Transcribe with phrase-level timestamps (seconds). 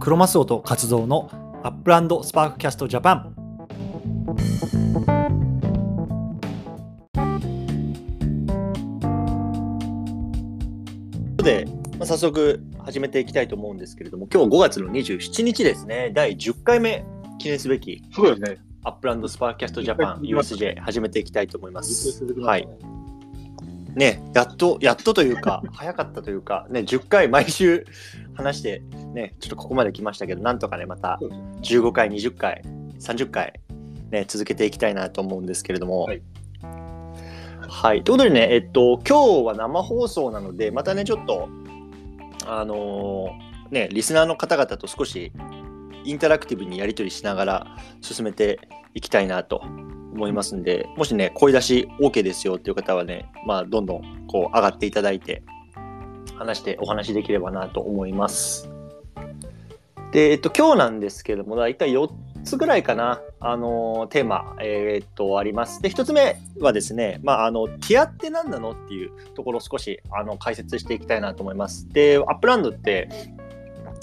[0.00, 1.28] クロマスオとカツオの
[1.62, 3.36] Upland Sparkcast Japan
[11.36, 11.66] で、
[11.98, 17.04] まあ、早速始めていきたいと思うんですけれども、今日5月の27日ですね、第10回目
[17.38, 18.58] 記念すべきすごいですね。
[18.84, 22.24] Upland Sparkcast Japan USJ 始めていきたいと思います。
[22.38, 22.99] ははいい。。
[23.94, 27.86] ね、やっと、やっとというか、早かったというか、ね、10回毎週
[28.34, 28.82] 話して、
[29.14, 32.62] ね、ちょっとここまで来ましたけど、なんとかね、またそうですね15回、20回、
[33.00, 33.60] 30回、
[34.10, 36.04] ね、続けていきたいなと思うんですけれども。
[36.04, 36.22] はい。
[37.60, 38.04] はい。
[38.04, 41.48] ということでね、えっと、今日は生放送なので、またね、ちょっと、
[42.46, 45.32] あのーね、リスナーの方々と少し
[46.04, 48.58] インタラクティブにやり取りしながら進めて
[48.94, 49.62] いきたいなと
[50.12, 55.42] 思いますんで、もしね、声出し OK ですよっていう方はね、まあ、どんどんこう上がっていただいて、
[56.36, 58.70] 話してお話しできればなと思います。
[60.12, 62.10] で、えっと、今日なんですけども、大体4
[62.44, 65.80] つぐらいかな、あのーテーマ、えーっと、あります。
[65.82, 71.88] で、1つ目はですね、まあ、あの、 Tier って何なのっていうところを少し、あの、解説していきたいなと思います。
[71.90, 73.08] で、 Upland って、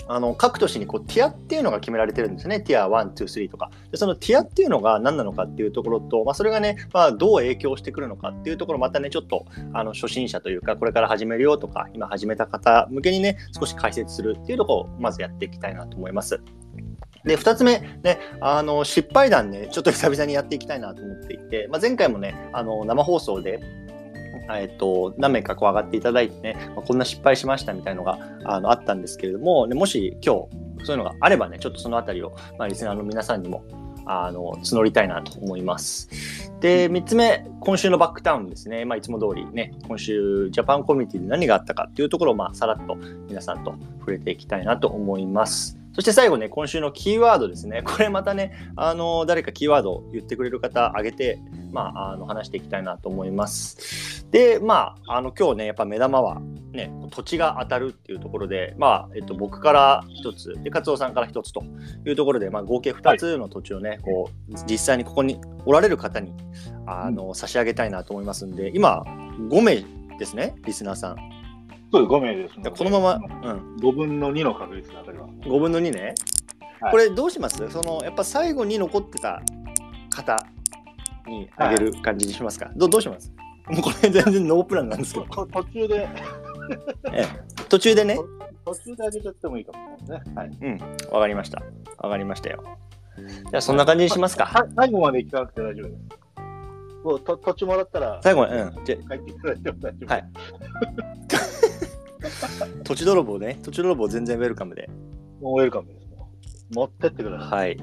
[0.07, 2.61] あの各都市にこう Tier っていうのが決められてるんですね。
[2.61, 3.71] Tier 1、2、3とか。
[3.91, 16.39] でその Tier っていうのが何なのかっていうところと、まあ、それがね、まあ、どう影響してくるのかっていうところ、またね、ちょっとあの初心者というか、これから始めるよとか、今始めた方向けにね、少し解説するっていうところをまずやっていきたいなと思います。
[17.25, 23.59] で、2つ目、ね、あの失敗談ね、ちょっと久々にやっていきたいなと思っていて、まあ、前回もね、あの生放送で、
[24.49, 33.63] えっと、何名かこう上がっていただいてね、まあ、こんな失敗しましたみたいのがあのあったんですけれども、ね、もし今日そういうのがあればね、ちょっとそのあたりを、まあ、リスナーの皆さんにも
[34.05, 36.09] あの募りたいなと思います。
[36.61, 38.85] で、3つ目、今週のバックタウンですね。
[38.85, 42.95] まあ、いつも通りね、今週、ジャパンコミュニティで何があったかっていうところを、まあ、さらっと
[43.27, 45.77] 皆さんと触れていきたいなと思います。
[45.97, 47.81] そして最後ね、今週のキーワードですね。
[47.83, 51.39] これまたね、あの、誰かキーワードを言ってくれる方挙げて、
[51.71, 54.27] まあ、あの、話していきたいなと思います。
[54.29, 56.39] で、まあ、あの、今日ね、やっぱ目玉は、
[56.71, 61.63] ね、土地が当たるっていうところで、まあ、えっと、僕から一つ、で、勝夫さんから一つと
[62.05, 66.31] いうところで、まあ、合計二つの土地をね、こう、実際にここにおられる方に、
[66.85, 69.01] あの、差し上げたいなと思いますんで、今、
[69.49, 69.83] 5名
[70.19, 71.36] ですね、リスナーさん。
[71.91, 72.55] そうです、5名です。
[72.55, 75.33] このまま、うん、5分の2の確率で当たります。
[75.47, 76.01] 5分の2ね。
[76.01, 76.13] はい
[76.91, 77.67] これどうします？
[77.71, 79.41] その、やっぱ最後に残ってた
[80.15, 80.37] 方
[81.25, 83.33] にあげる感じにしますか、どうどうします？
[83.67, 86.07] もうこれ全然ノープランなんですけど、と途中で、
[87.11, 87.27] ええ、
[87.67, 88.19] 途中でね、
[88.63, 90.21] 途中で上げちゃってもいいかもね。
[90.35, 90.49] はい。
[90.61, 90.77] うん、
[91.11, 91.63] わかりました。
[91.97, 92.63] わかりましたよ。
[93.17, 94.45] じゃあそんな感じにしますか。
[94.53, 95.97] さ最後まで行かなくて大丈夫です。
[97.03, 98.85] もうと土地もらったら、最後まで、うん。
[98.85, 100.13] じゃ帰っていただいても大丈夫。
[100.13, 100.25] はい
[102.83, 104.89] 土地泥棒ね、土地泥棒全然ウェルカムで。
[105.41, 106.07] もうウェルカムです。
[106.73, 107.77] 持ってってください。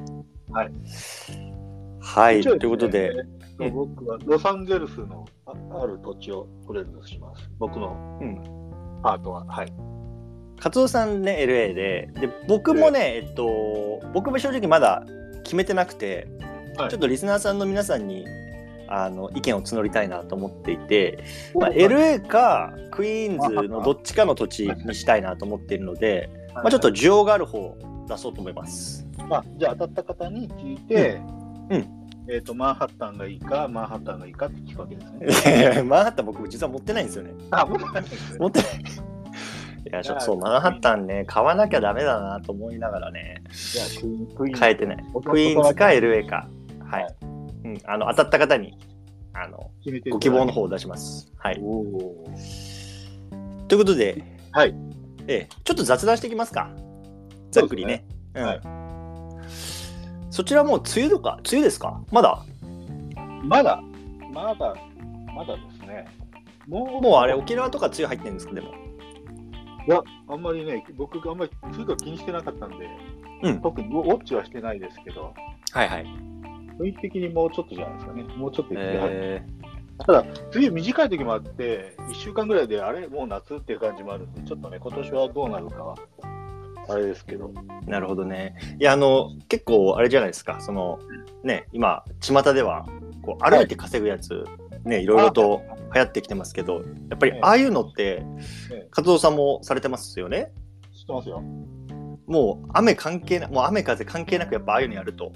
[0.50, 0.64] はい。
[0.64, 0.72] はい。
[2.00, 3.12] はい、一応ということで、
[3.56, 7.50] すね、僕はロサンゼルスのあある土地をプレゼントします。
[7.58, 8.42] 僕のうん。
[9.02, 9.44] パートは。
[9.46, 9.72] はい。
[10.60, 15.04] カツオさんね、LA で、で、僕もね、えっと、僕も正直まだ
[15.42, 16.28] 決めてなくて、
[16.76, 18.26] はいちょっとリスナーさんの皆さんに、
[19.02, 21.24] あの、意見を募りたいなと思っていて、
[21.54, 29.06] まあ、LA かクイーンズのどっちかの土地にしたいなと思っているので、まあ、ちょっと需要がある方を出そうと思います。
[29.28, 31.20] まあ、じゃあ当たった方に聞いて、
[31.70, 31.88] うんう
[32.26, 35.82] えっ、と、マンハッタンがいいか、マンハッタンがいいかって聞くわけですね。
[35.82, 37.32] マンハッタン僕実は持ってないんですよね。
[37.50, 38.04] あ、もうない
[38.38, 38.70] 持ってない。
[38.80, 44.58] いや、ちょっとそう、マンハッタンね、買わなきゃダメだなと思いながらね、じゃあ、クイーン。
[44.58, 45.04] 変えてない。
[45.12, 46.48] おクイーンズかは LA か。
[46.88, 47.33] はい。
[47.64, 48.78] うん、あの、当たった方に、
[49.32, 49.70] あの、
[50.10, 51.32] ご希望の方を出します。
[51.36, 51.56] はい。
[51.56, 51.60] と
[53.74, 54.74] いうことで、はい。
[55.26, 56.70] ええ、ちょっと雑談していきますか。
[57.50, 58.04] ざっくりね。
[58.34, 60.30] はいうん。
[60.30, 62.02] そちらもう梅雨とか、梅雨ですか？
[62.10, 62.44] まだ？
[63.42, 63.80] まだ、
[64.32, 64.74] まだ、
[65.34, 66.06] まだですね。
[66.66, 68.54] もう、もうあれ、沖縄とか梅雨入ってるんですか？
[68.54, 68.68] でも。
[69.86, 72.88] いや、あんまりね、僕があんまり梅雨が気にしてなかったんで、
[73.42, 75.34] うん特にウォッチはしてないですけど、
[75.72, 76.06] はいはい。
[76.78, 78.22] 雰囲気的にもうちょっとじゃないですかね。
[78.22, 79.42] もうちょっと行って、え
[79.98, 85.94] ただ、梅雨短い時もあって、1週間ぐらいで、あれ、もう夏っていう感じもあるんで、ちょっとね、今年はどうなるかは、
[86.88, 88.56] あれですけど、ー、なるほどね。
[88.80, 90.60] いや、あの、結構あれじゃないですか。
[90.60, 90.98] その、
[91.44, 92.86] ね、今、巷では、
[93.22, 94.44] こう、歩いて稼ぐやつ、
[94.84, 95.62] ね、いろいろと
[95.94, 98.22] 流行ってきてますけど、やっぱりええああいうのって
[98.70, 100.52] ええ、活動さんもされてますよね？
[100.92, 101.42] 知ってますよ。
[102.26, 105.32] もう雨関係な、もう雨風関係なくやっぱああいうのやると、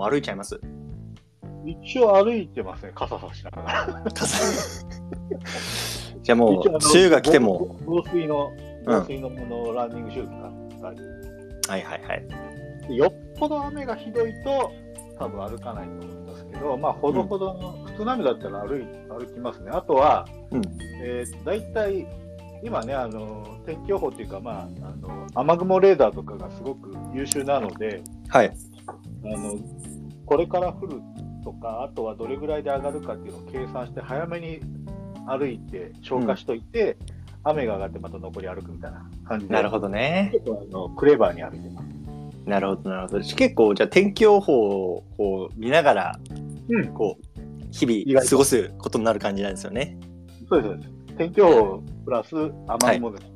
[0.00, 0.58] もう歩いちゃいます？
[1.66, 4.02] 一応歩いてますね、傘さしながら。
[4.14, 4.38] 傘
[6.22, 10.30] じゃあもう、一応あの梅雨が来ても、防防水の、うん防水のもの、ランニングシューズ
[10.80, 10.88] が、
[11.70, 12.96] はいはいはいはい。
[12.96, 14.72] よっぽど雨がひどいと、
[15.18, 19.70] 多分歩かないと思いますけど、まあ、ほどほどの、普通の雨だったら歩い歩きますね。
[19.70, 20.62] あとは、うん
[21.02, 22.06] えー大体、
[22.64, 28.50] 今ね、あの天気予報っていうか、まあ、あの雨雲レーダーとかがすごく優秀なので、はい。
[29.24, 29.56] あの
[30.30, 31.02] これから降る
[31.42, 34.60] とか、あとはどれぐらいで上がるかっていうのを計算して、早めに
[35.26, 36.96] 歩いて、消化しといて、
[37.42, 40.30] 雨が上がってまた残り歩くみたいな感じで、なるほどね。
[40.32, 41.88] 結構あのクレバーに歩いてます。
[42.46, 43.24] なるほどなるほど。
[43.24, 46.18] 結構じゃあ天気予報をこう見ながら、
[46.68, 47.40] うんこう
[47.72, 49.98] 日々過ごすことになる感じなんですよね。
[50.48, 51.16] そうですそうです。
[51.18, 53.32] 天気予報プラス雨雲です。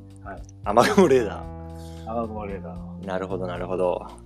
[0.64, 1.42] 雨雲レーダ
[2.06, 3.00] 雨雲レーダー。
[3.02, 3.06] ー。
[3.06, 4.23] なるほどなるほど。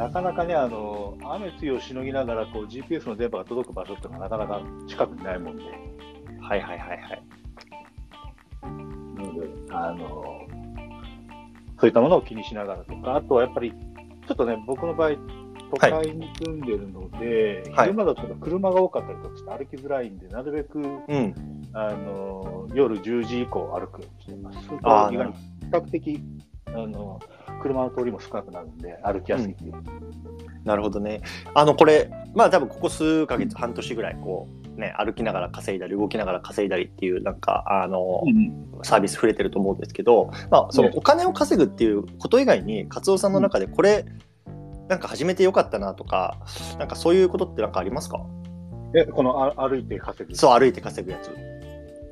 [0.00, 5.62] なかなかね、あの雨露をしのぎながらこう GPS の電波が届く場所っていうのはなかなか近くにないもんで、
[6.40, 7.22] はいはいはいはい。
[8.62, 10.40] なのであの
[11.78, 15.10] そういったものを気にしながらとか、あとはやっぱり、ちょっとね、僕の場合、
[15.70, 21.34] 都会に住んでるので、はい昼間だと車が多かったりとかして歩きづらいんで、なるべくうん。
[21.74, 24.58] あの夜10時以降歩くようにしています。
[24.82, 25.16] あ比
[25.70, 26.20] 較的
[26.66, 27.20] あの
[27.62, 29.72] 車の通りも少なくなるんで、歩きやすいっていう。
[30.64, 31.22] なるほどね。
[31.54, 38.22] あのこれまあ多分ここ数ヶ月半年ぐらいこうね歩きながら稼いだり動きながら稼いだりっていうなんかあの、
[38.82, 44.04] サービス触れてると思うんですけど、まあ、そのねお金を稼ぐっていうこと以外に、カツオさんの中でこれ、
[44.88, 46.36] なんか始めてよかったなとか、
[46.78, 48.20] なんかそういうことってなんかありますか？
[48.94, 50.36] え、このあ歩いて稼ぐ。
[50.36, 51.30] そう、歩いて稼ぐやつ。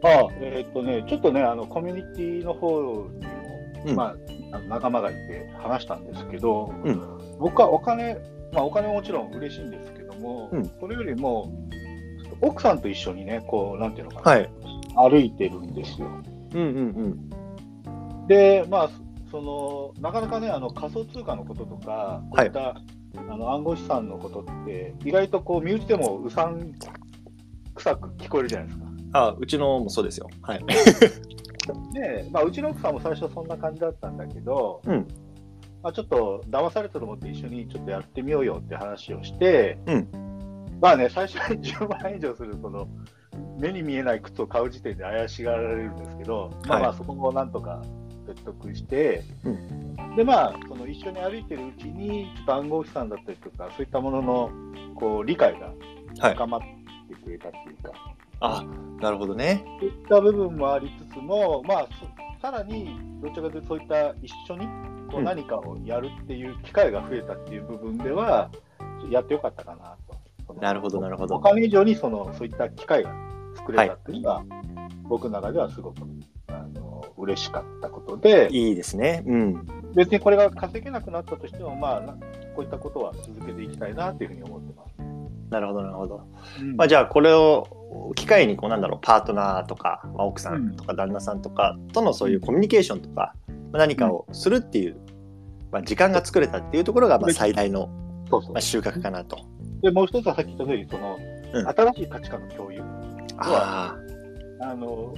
[0.05, 3.09] あえーっとね、ちょっとね、あのコミュニティの方にも、
[3.87, 4.17] うんまあ、
[4.53, 8.17] あの仲間がいて話したんですけど、うん僕はお金、
[8.53, 11.53] まあ、お金ももちろん嬉しいんですけども、うんそれよりも、
[12.41, 15.11] 奥さんと一緒にね、こう、なんていうのかな、はい。
[15.11, 16.09] 歩いてるんですよ。
[16.55, 17.29] うんうん
[18.27, 18.91] で、まあ、
[19.31, 22.77] そのなかなかね、あの仮想通貨のこととか、こういった、
[23.17, 26.75] あの暗号資産のことって、意外とこう身内でもうさん
[27.75, 28.85] くさく聞こえるじゃないですか。
[28.85, 29.11] うん。
[29.13, 30.29] あ、うちのもそうですよ。
[30.43, 30.65] はい。
[31.93, 35.07] で、まあ、うちの奥さんも最初そんな感じだったんだけど、うん。
[35.83, 40.09] まあ、ちょっと騙されたと思って一緒にちょっとやってみようよって話をして、うん。
[40.81, 42.89] まあね、最初に 10万円以上するその
[43.59, 47.83] 目に見えない靴を買う時点で怪しがられるんですけど、まあまあそこもなんとか
[48.27, 54.51] 説得して、うでまあその一緒に歩いてるうちにちょっと暗号資産だったりとかそういったものの
[54.95, 55.73] こう理解が
[56.21, 56.35] はい。
[56.35, 57.93] 深まってくれたっていうか、
[58.41, 58.65] あ、
[59.01, 59.65] なるほどね。
[59.81, 64.67] そういった部分もありつつも、まあ、そさらにどちらかというとそういった一緒に
[65.11, 68.51] こううん何かをやるっていう機会が増えたっていう部分では、
[69.11, 69.97] やってよかったかな
[70.47, 70.55] と。
[70.55, 73.15] なるほどなるほどお金以上にそのそういった機会が
[73.57, 74.45] 作れたっていうのが、
[75.03, 75.99] 僕の中ではすごく
[76.49, 79.25] あの嬉しかったことで、いいですね。
[79.27, 79.67] うん。
[79.95, 82.13] 別にこれが稼げなくなったとしても、まあ、な
[82.55, 85.28] こういったことは続けていきたいなというふうに思ってます。
[85.51, 86.29] なるほどなるほど。
[86.61, 87.67] うんまあじゃあこれを
[88.15, 94.97] 機会にこうなんだろうパートナーとか、まあ、奥さんとか旦那さんとかとのそういうコミュニケーションとか、まあ何かをするっていう、
[95.73, 97.89] まあ、時間が作れたっていうところがまあ最大の
[98.31, 99.39] そうそうまあ収穫かなと。
[99.83, 101.17] でもう一つはさっき言った通り、その、
[101.53, 102.83] うん新しい価値観の共有。
[103.39, 103.97] あ
[104.61, 105.15] あの、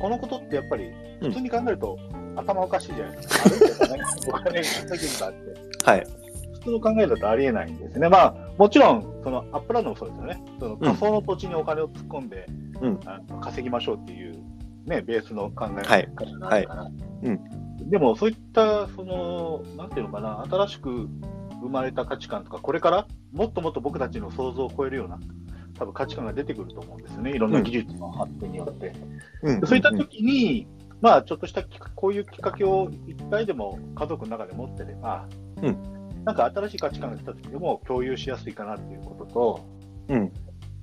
[0.00, 0.86] このことってやっぱり、
[1.20, 1.98] うん普通に考えると、
[2.36, 3.48] 頭おかしいじゃないですか。
[3.48, 5.38] 歩いてたね、お金が稼げるかって。
[5.84, 6.27] あはい
[6.60, 8.08] 普通の考えだとありえないんですね。
[8.08, 10.42] まあ、もちろん、その Upland もそうですよね。
[10.58, 12.46] その仮想の土地にお金を突っ込んで、
[12.80, 14.42] うんあの稼ぎましょうっていう、
[14.86, 16.90] ね、ベースの考えはい方があるから。
[17.22, 21.08] うんでも、そういった、その、なんていうのかな、新しく
[21.62, 25.18] 生まれた価値観とか、これからもっともっと僕たちの想像を超えるような、
[25.78, 27.30] 多分価値観が出てくると思うんですよね。
[27.30, 28.92] いろんな技術の発展によって。
[29.42, 30.66] うんそういった時に、
[31.00, 35.26] まあ、ちょっとしたきこういうきっかけを一回でも家族の中で持ってれば、
[35.62, 35.97] うん
[36.28, 39.66] なんか新しい価値観が来た時でも共有しやすいかなっていうことと、
[40.08, 40.32] うん。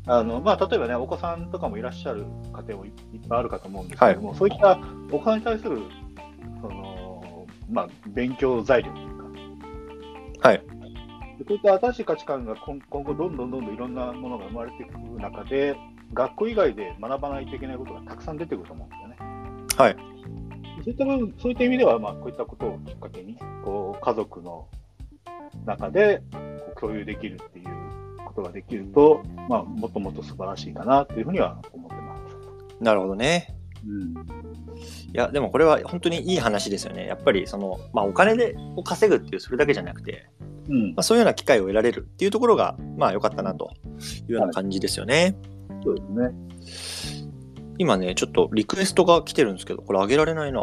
[0.07, 4.79] あのまあ、例えばね、お子さんとかもいらっしゃる家庭もいいっぱいあるかと思うんですけれども、そういった
[5.11, 5.83] お子さんに対する
[6.61, 10.57] その、まあ、勉強材料というか、はい。
[11.37, 15.75] でこういった新しい価値観が今今後、どんどんどんどんいろんなものが生まれていく中で、
[16.13, 19.17] 学校以外で学ばないといけないことがたくさん出てくると思うんですよね。
[19.77, 19.95] はい。
[20.83, 21.05] そういった
[21.39, 24.67] そういった意味では、まあ、こういったことをきっかけに、こう家族の
[25.65, 26.21] 中で
[26.79, 27.65] 共有できるっていう
[28.25, 32.83] ことができると、まあ、もっともっと素晴らしいかなというふうには思ってます。
[32.83, 33.55] なるほどね。
[33.87, 34.13] うん
[35.13, 37.05] いやでもこれは本当にいい話ですよね。
[37.05, 40.27] やっぱりその、まあ、お金でを稼ぐっていうそれだけじゃなくて、
[40.69, 43.71] うんまあ、そういうような機会を得られるっていうところがまあ良かったなと
[44.27, 45.37] いうような感じですよね。
[45.83, 47.25] そうですね。
[47.77, 50.61] 今ねちょっとリクエストが来てるんですけどこれあげられないな。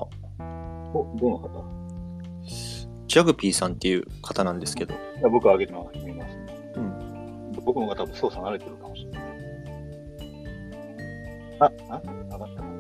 [0.95, 1.82] おどの方
[3.13, 4.95] ジャグピーさんっていう方なんですけど。
[4.95, 5.99] いや僕は上げてます。
[6.77, 7.53] うん。
[7.63, 9.23] 僕の方が多分操作慣れてるかもしれない。
[11.61, 12.73] あ、あ、上がったな。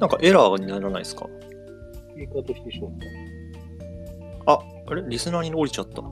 [0.00, 1.28] なんかエラーにならないですか？
[1.28, 2.90] スピーカーとしてしょ
[4.46, 5.04] あ、あれ？
[5.06, 6.02] リスナーに降りちゃった。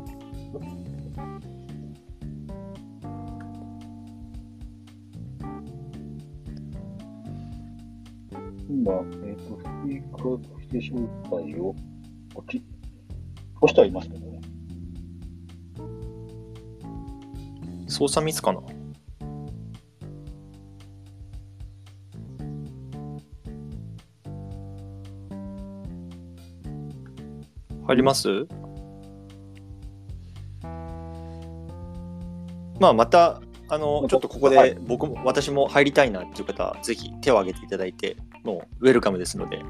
[8.70, 8.92] 今、
[9.26, 11.74] えっ、と、スピーカーとして招待を、
[12.38, 12.62] こっち、
[13.60, 14.40] 押してはいますけどね。
[17.88, 18.60] 操作ミスかな？
[27.88, 28.46] 入ります？
[32.78, 34.76] まあまたあのちょっとここはい。
[34.76, 39.60] で僕も私も入りたいなっていう方はぜひ手を挙げていただいてもうウェルカムですので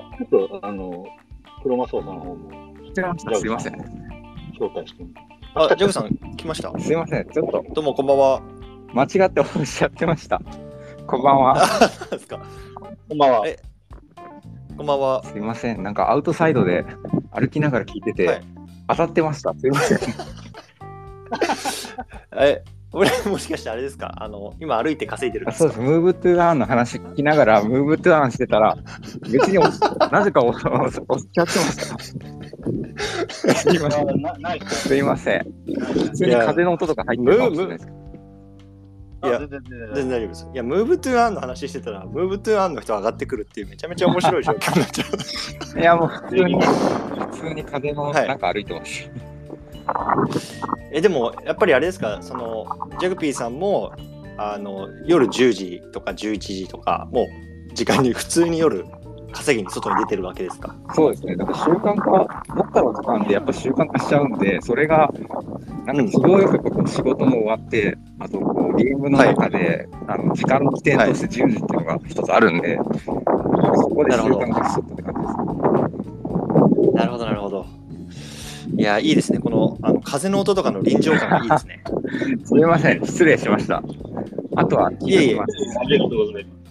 [0.00, 1.04] ちょっと、あの、
[1.62, 3.34] クロマソーさんの方も来てました。
[3.34, 3.74] すいません。
[4.52, 5.04] 招待して。
[5.54, 7.28] あジャグさん来ましたすいません。
[7.28, 8.42] ちょっとどうもこんばんは
[8.94, 10.40] 間違って押しちゃってました。
[11.06, 11.62] こんばんは。
[11.62, 12.40] あそうですか
[13.08, 13.46] こんばんは。
[13.46, 13.58] え
[14.76, 15.82] こんばんはすいません。
[15.82, 16.86] なんかアウトサイドで
[17.32, 18.42] 歩きながら聞いてて、はい
[18.88, 19.54] 当たってました。
[19.54, 19.98] すいません。
[22.38, 22.62] え、
[22.94, 24.12] 俺もしかしてあれですか？
[24.18, 25.80] あの、今歩いて稼いでるんですそうです。
[25.80, 28.76] Move to Earn の話聞きながら、 Move to Earn してたら、
[29.30, 29.58] 別に
[30.12, 30.62] なぜか押し
[31.32, 31.76] ちゃってまし
[33.46, 33.54] た。
[33.54, 34.06] すいません。
[34.68, 35.46] すすいません。
[35.66, 38.02] 普通に風の音とか入ってるかもしれないですけど。
[39.24, 39.62] いやあ全然
[40.08, 40.48] 大丈夫です。
[40.52, 45.04] いや、 Move to Earn の話してたら、 Move to Earn の人上がってくるっていうめちゃめちゃ面白い状況になっちゃ
[45.76, 45.80] う。
[45.80, 49.08] いや、もう普通に、普通に風のはい中歩いてます。
[50.92, 52.66] え、でも、やっぱりあれですか、その、
[53.00, 53.92] ジャグピーさんも、
[54.36, 58.84] あの、夜10時とか11時とか、もう、時間に普通に夜、
[59.32, 60.74] 稼ぎに外に出てるわけですか？
[60.94, 61.36] そうですね。
[61.36, 65.10] だから習慣化、どっかの時間でやっぱ習慣化しちゃうんで、それが、
[65.86, 73.12] なんか都合よくこう仕事も終わって、あとこうゲームの中で、あの時間の起点として10時っていうのが一つあるんで、そ
[73.88, 76.94] こで習慣化しちゃったって感じです。
[76.94, 77.51] なるほど、なるほど。
[78.76, 79.38] いや、いいですね。
[79.38, 81.82] この、あの風の音とかの臨場感がいいですね。
[82.44, 83.82] すみません、失礼しました。
[84.56, 86.62] あとは、いえいえありがとうございます。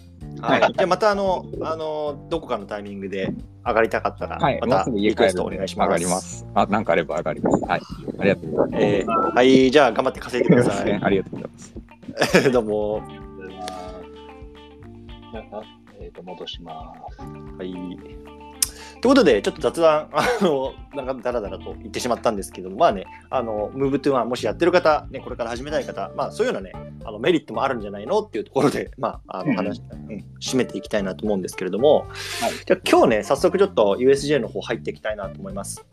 [0.42, 0.60] はい。
[0.60, 3.34] じゃあ、また、あの、あの、どこかのタイミングで
[3.66, 5.88] 上がりたかったら、またリクエストお願いします。
[5.88, 6.48] 上がります。
[6.56, 7.64] あ、なんかあれば上がります。
[7.66, 7.82] はい、
[8.20, 8.84] ありがとうございます。
[8.84, 10.94] えーはい、じゃあ頑張って稼いでください。
[11.02, 12.52] ありがとうございます。
[12.52, 13.04] どうも。
[15.32, 15.62] じゃあ、
[16.00, 17.22] えっ、と、戻します。
[17.58, 18.41] はい。
[19.02, 26.72] ということで、ちょっと雑談、 あの、なんかだらだらと言ってしまったんですけども、まあね、あの、 Move to Earn、もしやってる方、ね、これから始めたい方、まあそういうのはね、
[27.04, 28.20] あのメリットもあるんじゃないの？
[28.20, 32.06] っていうところで、まあ、あの話、うん締めていきたいなと思うんですけれども、
[32.42, 32.52] はい。
[32.66, 35.86] じゃあ今日ね、早速ちょっと USJ の方入っていきたいなと思います。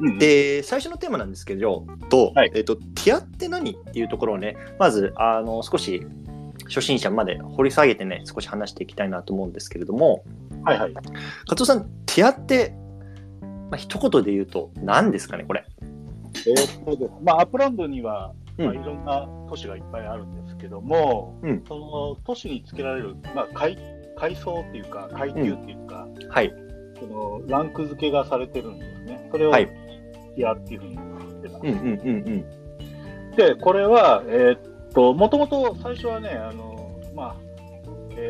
[0.00, 2.50] うん、で、最初のテーマなんですけど、と、はい。
[2.54, 6.06] えっと、 Tier って何っていうところをね、まず、あの、少し
[6.66, 10.24] 初心者まで掘り下げてね、少し話していきたいなと思うんですけれども、
[10.64, 10.94] はいはい。
[10.94, 11.02] カ
[11.50, 12.74] ツオさん、 Tier って、
[13.70, 15.64] まあ、一言で言うと何ですかね、これ。
[16.46, 23.78] えーっとですまあ、 Upland には、うんまあ、いろんな都市がいっぱいあるんですけども、うんその都市につけられる、まあ、階
[24.16, 26.52] 階層っていうか、階級っていうか、はい。
[26.98, 29.28] そのランク付けがされてるんですね。
[29.30, 29.68] それを、はい
[30.36, 31.60] Tier っていうふうに言ってます。
[31.64, 33.36] うんうんうんうん。
[33.36, 37.36] で、これは、えーっと、もともと最初はね、あの、まあ、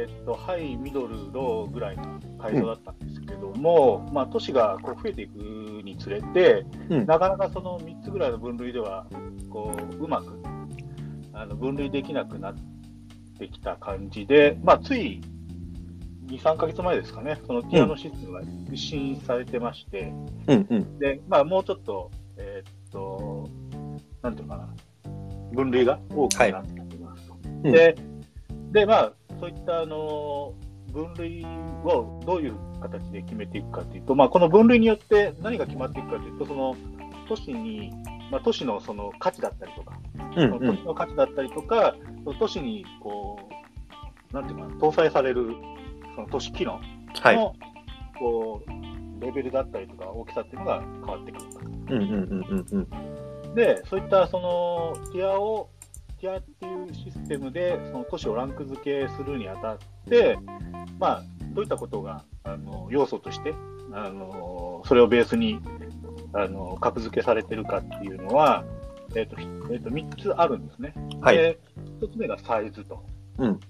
[0.01, 5.39] えーっと、ハイ、ミドル、ローぐらいな階層だったんですけども、まあ、都市がこう増えていく
[5.85, 7.07] につれて、うん。
[7.07, 9.07] なかなかその3つぐらいの分類では、
[9.51, 10.39] こう、うまく、
[11.35, 12.55] あの、分類できなくなっ
[13.39, 15.21] てきた感じで、まあ、つい、
[16.27, 18.41] 2、3ヶ月前ですかね、そのティアのシステムが
[18.73, 20.13] 一新されてまして、
[20.47, 20.67] うん。
[20.71, 20.99] うん。
[20.99, 23.49] で、まあ、もうちょっと、えーっと、
[24.23, 24.75] なんていうのかな、
[25.53, 27.37] 分類が多くなってきますと。
[27.45, 27.73] うん。
[27.73, 27.97] で、
[28.73, 30.55] で、まあ、そういった、あの、
[30.93, 31.45] 分類
[31.85, 36.77] をどういう形で決めていくかというと、まあ、この分類によって何が決まっていくかというと、その
[37.29, 37.93] 都市に、
[38.31, 39.99] まあ、都市のその価値だったりとか、
[40.37, 41.95] うんうんその都市の価値だったりとか、
[42.25, 43.39] その都市にこ
[44.33, 45.55] う、なんていうかな、搭載される
[46.15, 46.81] その都市機能
[47.21, 47.37] はい。
[47.37, 47.55] の、
[48.19, 52.87] こうレベルだったりとか大きさっていうのが変わってくる。
[53.55, 55.69] で、そういったそのティアを、
[56.21, 60.39] ティアっていうシステムでその都市をランク付けするにあたって、
[60.99, 61.23] まあ、
[61.55, 63.55] どういったことがあの要素として
[63.93, 65.61] あの、それをベースに
[66.33, 68.65] あの格付けされてるかっていうのは、
[69.17, 70.95] えっとひえっと3つあるんですね。
[71.21, 71.37] はい。
[71.37, 71.59] で
[72.01, 73.05] 1つ目がサイズと。
[73.39, 73.61] うん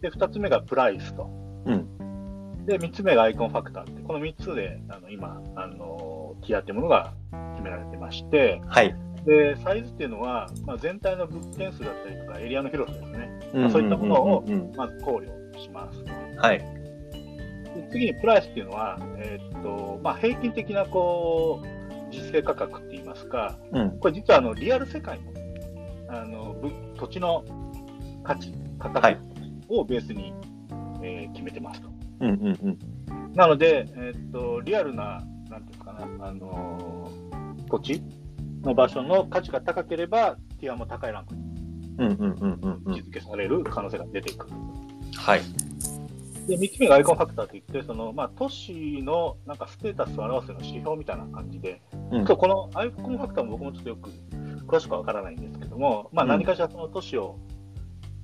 [0.00, 1.30] で、2つ目がプライスと。
[1.64, 7.14] うんで、3つ目がアイコンファクターって、この3つであの今、あのティアっていうものが
[7.54, 8.94] 決められてまして、はい。
[9.24, 14.44] でサイズっていうのは、まあ、全体の物件数だったりとか、エリアの広さですね、まあそういったものを
[14.76, 16.04] まず考慮します。
[16.38, 16.58] はい。
[16.58, 23.98] で次にプライスっていうのは、えーっとまあ、平均的なこう実勢価格って言いますか、うん。
[23.98, 25.32] これ実はあのリアル世界の
[26.16, 27.44] あのぶ土地の
[28.22, 30.34] 価値、価はい格をベースに、
[31.02, 31.88] えー決めてますと。
[32.20, 32.78] うんうんうん。
[33.34, 38.02] なので、えーっとリアルな、なんていうのかな、あのー土地
[38.64, 41.42] の場所の価値が高ければ、ティアも高いランクに
[41.98, 42.94] うんうんうんうんうん。
[42.94, 44.52] 位置づけされる可能性が出てくる。
[45.16, 45.42] はい。
[46.46, 51.80] で、3つ目がアイコンファクターといって、そのまあ、都市のなんかステータスを表すような指標みたいな感じで、
[52.10, 54.10] うんこのアイコンファクターも僕もちょっとよく
[54.66, 57.38] 詳しくはわからないんですけども、まあ、うん何かしらその都市を、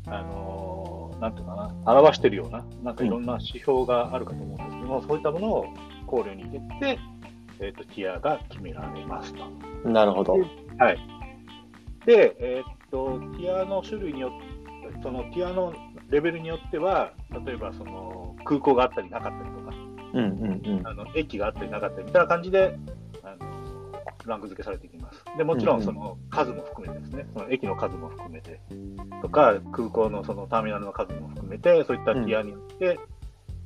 [0.06, 1.54] あのーなんていうか
[1.85, 5.66] な、表しているような、なんかいろんな指標があるかと思うんですけども、そういったものを
[6.06, 6.99] 考慮に入れて、
[7.60, 9.88] えー、とティアが決められますと。
[9.88, 10.34] なるほど。
[10.78, 10.98] はい。
[12.06, 15.72] で、えーっと、ティアの種類によって、そのティアの
[16.08, 17.12] レベルによっては、
[17.44, 19.74] 例えばその空港があったりなかったりとか、
[20.14, 20.86] うんうんうん。
[20.86, 22.78] あの駅があったりなかったりみたいな感じで、
[23.22, 23.50] あの
[24.26, 25.24] ランク付けされていきます。
[25.36, 28.60] でもちろんその数も含めてですね、その駅の数も含めて
[29.22, 32.98] とか、空港のそのターミナルの数も含めて、そういったティアによって、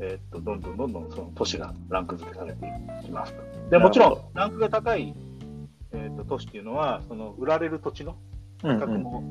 [0.01, 2.67] えーっとどんどんどんどんその都市がランク付けされて
[3.03, 3.43] いきますと。
[3.71, 5.15] でもちろん、ランクが高い、
[5.93, 8.17] えーっと都市っていうのは、その売られる土地の
[8.63, 8.81] うんうん。
[8.81, 9.23] 価格も、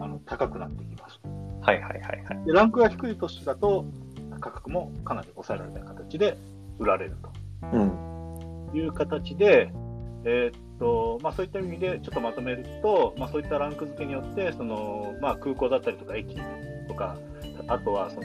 [0.00, 1.20] あの高くなってきます。
[1.62, 2.46] はいはいはいはい。
[2.46, 3.84] で、ランクが低い都市だと、
[4.40, 6.38] 価格もかなり抑えられた形で
[6.78, 7.16] 売られる
[7.72, 8.68] うん。
[8.70, 9.70] という形で、
[10.24, 16.36] えーっとまあ、そういった意味でちょっとまとめると、まあ、そういったランク付けによってその、まあ、空港だったりとか駅
[16.88, 17.16] とか、
[17.68, 18.22] あとはその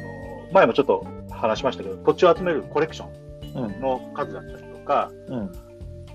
[0.54, 1.06] 前もちょっと
[1.36, 3.08] 話しましたけど、土地を集めるコレクショ
[3.56, 5.52] うんンの数だったりとか、うん。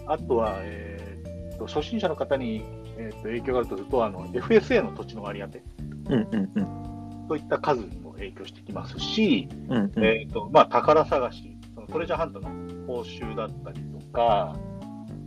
[0.06, 2.62] あとは、えーっと初心者の方に、
[2.96, 5.62] えーっと影響があるとすると、あの FSA の土地の割り当て、
[6.08, 7.26] うんうんうん。
[7.28, 10.04] そういった数にも影響してきますし、うんうん。
[10.04, 12.48] えーとまあ、宝探し、そのトレジャーハントの
[12.86, 14.56] 報酬だったりとか、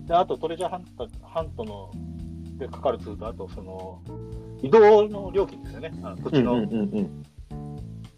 [0.06, 1.92] であとトレジャーハントハントの
[2.58, 4.02] でかかるツールと、あとその
[4.62, 7.24] 移動の料金ですよね、あの土地の、うんうんうんうん。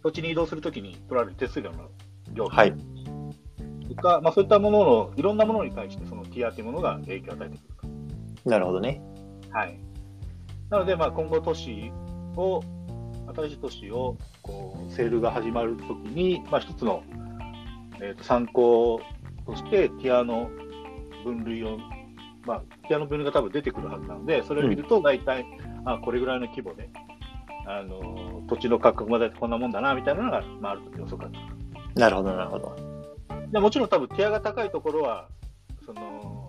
[0.06, 1.90] 土地に移動するときに取られる手数料の
[2.32, 7.92] 料はい金とか、まあ、そういったものの、いろんなものに対して、そのティアというものが影響を与えてくる
[8.44, 8.50] と。
[8.50, 9.02] なるほどね。
[9.50, 9.80] はい、
[10.70, 11.90] なので、まあ、今後、都市
[12.36, 12.62] を、
[13.34, 17.02] 新しい都市をこうセールが始まるときに、まあ、一つの、
[18.00, 19.00] えー、と参考
[19.44, 20.48] として、ティアの
[21.24, 21.78] 分類を、
[22.46, 25.44] まあ、ティアの分類が多分出てくるはずなので、それを見ると、大体、
[25.84, 26.88] あこれぐらいの規模で、
[27.66, 32.76] あの土地の価格も大体こんなもんだなみたいなのが、まあ、あると予測がつくなるほどなるほど。
[33.50, 35.28] でもちろん、多分ティアが高いところは、
[35.84, 36.48] その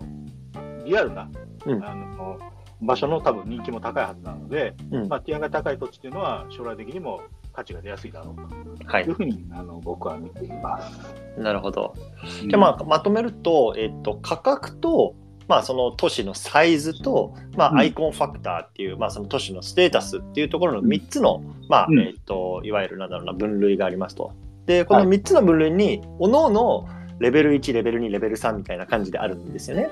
[0.84, 1.30] リアルな、
[1.66, 2.38] うんあの
[2.80, 9.14] 場所の多分人気も高いはずなので、うんまあ、ティアが高い土地っていうのは将来的にも価値が出やすいだろうはいという。
[9.14, 11.40] ふうにあの僕は見ています。
[11.40, 11.94] なるほど。
[12.42, 15.16] じゃあまあまとめると、えっと、価格と、
[15.48, 17.78] まあ、その都市のサイズと、まあ、うん。
[17.78, 21.98] アイコンファクターっていう、まあ、その都市のステータスっていうところの3つの、まあうん。
[22.00, 24.32] えっと、いわゆるなんだろうな分類がありますと。
[24.66, 26.86] でこの3つの分類に、おのおの
[27.18, 29.88] レベル1レベル2レベル3みたいな感じであるんですよね。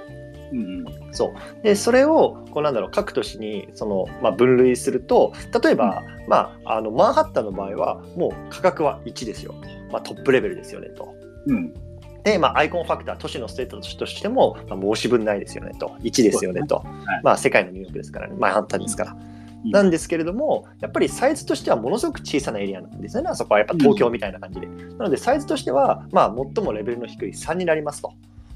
[0.52, 1.62] うんそう。
[1.62, 9.54] でそれをこうなんだろう各都市にその、まあ、分類すると例えば、まあ、あのマンハッタンの場合はもう価格は1ですよ、
[9.90, 11.14] まあ、トップレベルですよねと。
[11.46, 11.85] うん
[12.26, 16.86] で、まあ、アイコンファクター、都市のステータスとしても、まあ、申し分ないですよねと、1ですよねと、はい
[17.22, 19.12] まあ、世界のニューヨークですからね、まあ、簡単ですから。
[19.12, 24.66] うんなんですけれども、やっぱりサイズとしてはものすごく小さなエリアなんですよね、あそこはやっぱ東京みたいな感じで。
[24.68, 28.12] なので、サイズとしては、まあ、最もレベルの低い3になりますと。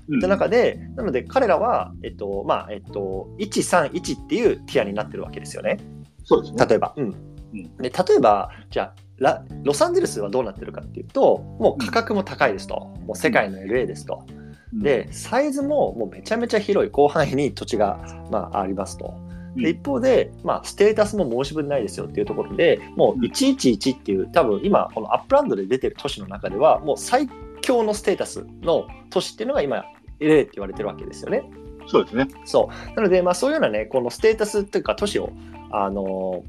[0.08, 5.78] うん中で、なので彼らは、えっとまあえっと、131っていうティアになってるわけですよね。
[6.22, 6.66] そうですね。
[6.66, 6.94] 例えば。
[6.96, 12.74] うんで例えば、じゃあラ、ロサンゼルスはどうなってるかっていうと、もう価格も高いですと、
[13.06, 14.26] もう世界の LA ですと。
[14.72, 19.14] うん、で、サイズももうめちゃめちゃ広い広範囲に土地が、まあ、ありますと。
[19.24, 27.28] うんで一方で、まあ、ステータスも申し分ないですよっていうところで、もう111っていう、多分今、この Upland で出てる都市の中では、もう最
[27.60, 29.84] 強のステータスの都市っていうのが今、
[30.20, 31.42] LA って言われてるわけですよね。
[31.88, 32.28] そうですね。
[32.44, 32.94] そう。
[32.94, 35.30] なので、まあ、そういうようなね、このステータスっていうか、都市を、
[35.72, 36.42] あの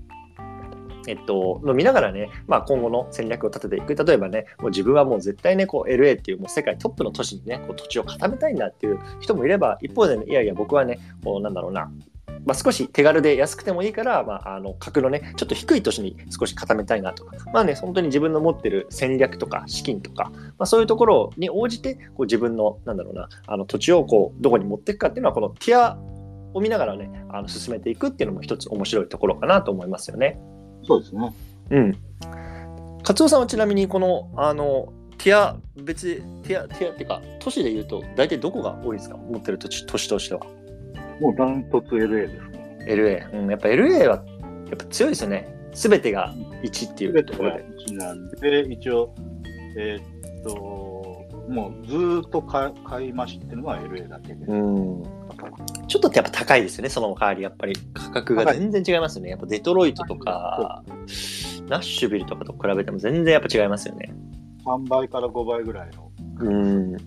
[1.08, 3.96] えっと、の見ながらね、まあ、今後の戦略を立てていく。
[3.96, 11.92] 例えばね、もう自分はもう絶対ね、こう LA っていうもう世界トップの都市にね、こう土地を固めたいんだっていう人もいれば、一方でね、いやいや、僕はね、こうなんだろうな、
[12.46, 25.98] まあ、少し手軽で安くてもいいから、まあ、あの格のねちょっと低い年に少し固めたいなとかまあね本当に自分の持ってる戦略とか資金とか、まあ、そういうところに応じてこう自分のなんだろうなあの土地をこうどこに持っていくかっていうのはこのティア
[26.54, 30.40] を見ながらねあの進めていくっていうのも一つ面白いところかなと思いますよね。
[30.84, 31.34] そうですね。
[31.72, 31.98] うん。
[33.04, 39.17] カツオさんはちなみにこのあのティア別ティアティアっていうか都市で言うと大体どこが多いですか？
[39.17, 40.41] 持ってる土地都市としては。
[41.20, 42.86] もうダントツ LA ですね。
[42.88, 44.24] LA、うん、やっぱ LA は
[44.67, 45.48] やっぱ強いですよね。
[45.74, 47.63] すべてが1っていうところで。
[47.88, 49.13] 1なんで、一応、
[49.78, 50.52] えーっと、
[51.48, 54.46] もうずーっと買買い増しっていうのは LA だけで。
[54.48, 55.04] うん。
[55.88, 59.32] ちょっとやっぱ高いですよね、その代わりやっぱり価格が全然違いますよね。
[59.32, 60.84] やっぱデトロイトとか、
[61.67, 64.13] ナッシュビルとかと比べても全然やっぱ違いますよね。
[64.65, 66.91] 3倍から5倍ぐらいのうん。
[66.93, 66.99] ね。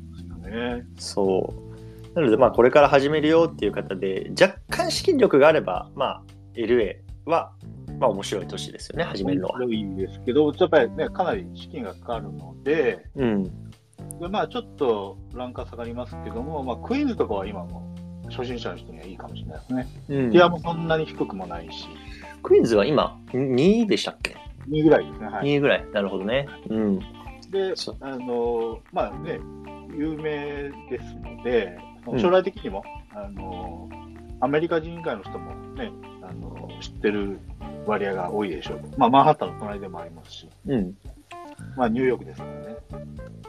[0.99, 2.15] そう。
[2.15, 6.23] なので、まあ、これから始めるよっていう方で、若干資金力があれば、まあ、
[6.55, 7.53] LA は、
[7.99, 9.59] まあ、面白い都市ですよね、始めるのは。
[9.59, 13.45] 面白いんですけど、やっぱりね、かなり資金がかかるので、うん。
[14.21, 17.94] でまあ、ちょっとランカー下がりますけども、まあ、クイーンズとかは今も
[18.31, 19.87] 初心者の人にはいいかもしれないですね。
[20.09, 21.87] うんティアもそんなに低くもないし、
[22.43, 24.37] クイーンズは今、2位でしたっけ
[24.69, 25.27] ？2ぐらいですね。
[25.29, 25.85] はい、?2 位ぐらい。
[25.93, 26.47] なるほどね。
[26.69, 26.99] うん。
[26.99, 29.39] であのまあね、
[29.97, 32.83] 有名ですので、うん将来的にも、
[33.15, 33.89] あの
[34.41, 35.91] アメリカ人以外の人もね、
[36.23, 37.39] あの知ってる
[37.87, 38.81] 割合が多いでしょう。
[38.99, 40.95] まあ、マンハッタンの隣でもありますし、うん。
[41.77, 42.77] まあ、ニューヨークですからね。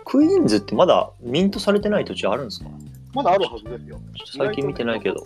[0.05, 2.69] クイーンズってまだミントされてない土地あるんですか？
[3.15, 3.99] まだあるはずですよ。
[4.37, 5.25] 最近見てないけど。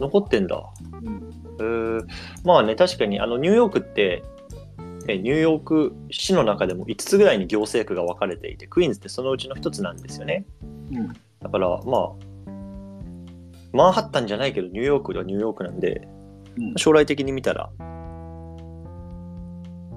[0.00, 0.62] 残ってんだ。
[1.02, 2.06] うんえー、
[2.44, 4.22] まあね、確かに、あの、ニューヨークって、
[5.08, 10.44] えニューヨーク市の中でも5つぐらいに行政区が分かれていて、クイーンズってそのうちの1つなんですよね。
[10.92, 12.12] うんだから、まあ、
[13.72, 16.08] マンハッタンじゃないけど、ニューヨークではニューヨークなんで、
[16.58, 17.70] うん将来的に見たら、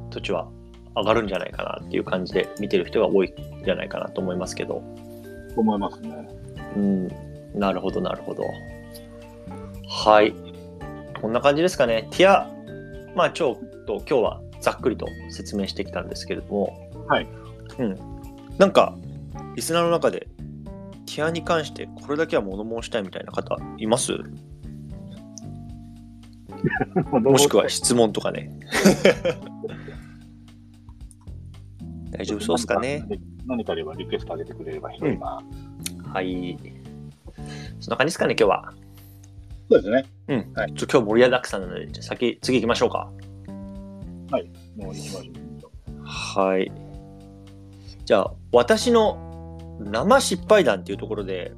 [0.10, 0.50] 土地は
[0.96, 4.84] 上がるんじゃないかなっていう感じで見てる人が多いんじゃないかなと思いますけど。
[5.56, 6.28] と思いますね。
[6.76, 7.08] うん、
[7.54, 8.44] なるほど、なるほど。
[9.88, 10.34] はい。
[11.22, 12.08] こんな感じですかね。
[12.12, 12.48] ティア、
[13.16, 17.28] まあ、ちょっと今日はざっくりと説明してきたんですけれども、はい。
[17.80, 17.98] うん。
[18.58, 18.96] なんか、
[19.56, 20.28] リスナーの中で、
[21.06, 24.14] ティアに関してこれだけは物申したいみたいな方います？
[27.12, 28.52] もしくは質問とかね。
[32.12, 33.06] 大丈夫そうですかね。
[33.48, 35.42] 何かあればリクエストあげてくれれば広いな。
[36.14, 36.58] はい。
[37.80, 38.74] そんな感じですかね、今日は。
[39.70, 40.06] そうですね。
[40.28, 40.54] うん。
[40.54, 43.12] はいちょ今日盛りだくさんなので、じゃあ先、次行きましょうか。
[44.78, 46.04] もう行きましょう。
[46.04, 46.72] はい。
[48.06, 51.54] じゃあ、私の生失敗談っていうところで、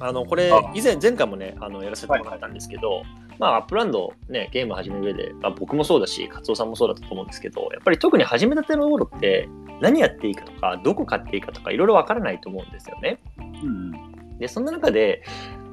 [0.00, 3.02] あの、これあ、以前、前回もね、あの、やらせてもらったんですけど、
[3.38, 9.48] まあ、 Upland ね、ゲーム始める上で、まあ、僕もそうだし、カツオさんもそうだったと思うんですけど、やっぱり特に始めたての頃って、
[9.80, 13.18] 何やっていいかとか、どこ買っていいかとか、いろいろわからないと思うんですよね。
[13.38, 14.11] うん。
[14.38, 15.22] でそんな中で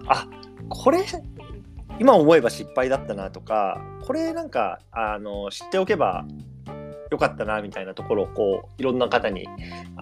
[0.08, 0.28] あ
[0.70, 1.06] これ
[2.00, 6.26] 今思えば失敗だったなとかこれなんかあの知っておけば
[7.12, 9.48] よかったなみたいなところをこういろんな方に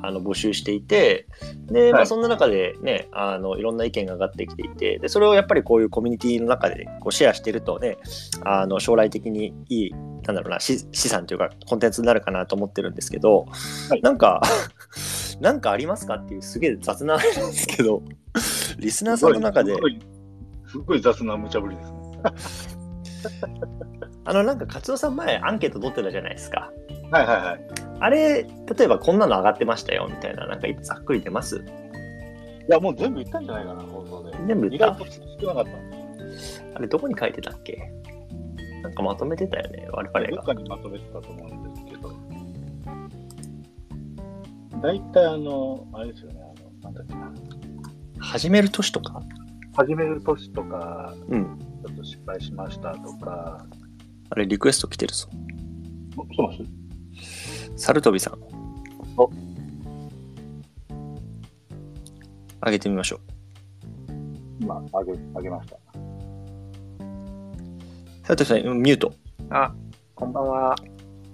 [0.02, 1.28] あの募集していて
[1.67, 7.98] で、まあ、はいそんな中でねあのいろんな意見が上がってきていてでそれをやっぱりこういうコミュニティの中でこうシェアしてるとね
[8.43, 9.91] あの将来的にいい
[10.24, 13.46] なんだろうな資資産というかコンテンツになるかなと思ってるんですけど、
[13.89, 14.02] はい。
[14.02, 14.41] なんか
[15.39, 18.04] なんかありますかっていうすげえ雑なんですけど
[18.80, 20.00] リスナーさんの中ですごい、
[20.67, 21.98] すごい雑な無茶ぶりですね。
[24.26, 26.70] あのなんかカツオさん前アンケート取ってたじゃないですか
[27.12, 27.60] はいはいはい。
[28.00, 28.50] あれ例
[28.86, 31.58] えばこんなの上がってましたよみたいななんかざっくり出ます？
[31.58, 31.62] い
[32.70, 34.38] や、もう全部言ったんじゃないかな、放送で。
[34.46, 34.98] 全部言った。
[36.76, 37.91] あれどこに書いてたっけ？
[38.84, 42.12] なんかまとめてたよね我々がどっかにまとめてたと思うんですけど。
[44.82, 47.34] 大体あの、あれですよね、あの、なんだっけな。
[48.20, 49.24] 始める年とか？
[49.76, 53.65] 始める年とか、うんちょっと失敗しましたとか、
[54.30, 55.30] あれリクエスト来てるぞ
[56.17, 56.60] お来てます？
[57.78, 58.40] サルトビさん。
[59.18, 59.30] お。
[62.66, 63.20] 上げてみましょう。
[64.60, 65.78] 今、あげ、あげました。
[68.24, 69.13] サルトビさんミュート。
[69.52, 69.72] あ、
[70.16, 70.76] こんばんは。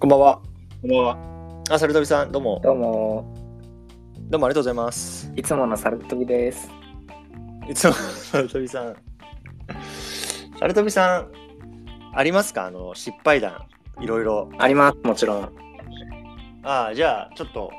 [0.02, 0.42] こんばんは。
[0.82, 1.18] こんばんは。
[1.72, 2.60] あサルトビさんどうも。
[2.62, 3.34] どうも、
[4.30, 5.32] どうもありがとうございます。
[5.38, 6.70] いつものサルトビです。
[7.70, 8.96] いつも サルトビさん。
[10.60, 11.32] サルトビさん
[12.14, 12.66] ありますか？
[12.66, 13.66] あの失敗談。
[14.02, 14.50] いろいろ。
[14.58, 15.62] あります、もちろん。
[16.63, 17.71] ああじゃあちょっと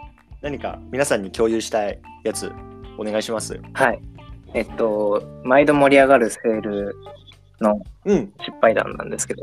[0.43, 2.53] 何か皆さんに共有したいやつ
[2.99, 4.01] お願いしますはい。
[4.53, 6.97] えっと、毎度盛り上がるセール
[7.61, 8.33] のうん。
[8.41, 9.43] 失敗談なんですけど、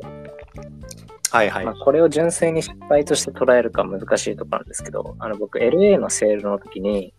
[1.32, 1.76] はいはいまあ、。
[1.76, 7.14] これを純粋に失敗として捉えるか難しいところなんですけど、あの僕 LA のセールの時に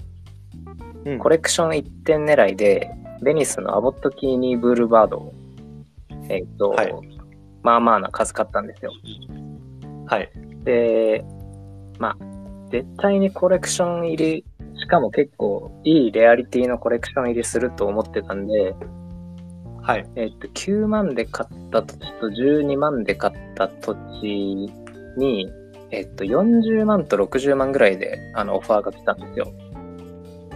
[1.05, 5.35] うんコレクション1点狙いで、ベニスのアボットキーニーブルーバードを、
[6.29, 6.95] えっ、と、はい
[7.63, 8.93] まあまあな数買ったんですよ。
[10.07, 10.31] はい。
[10.65, 11.25] で、
[12.03, 14.45] まあ、絶対にコレクション入り、
[14.77, 18.75] しかも結構いいレアリティのコレクション入りすると思ってたんで、
[19.81, 20.11] はい。
[20.17, 24.69] えっと、9万で買った土地と12万で買った土地
[25.17, 25.49] に、
[25.93, 29.53] えっと、40万と60万ぐらいであのオファーが来たんですよ。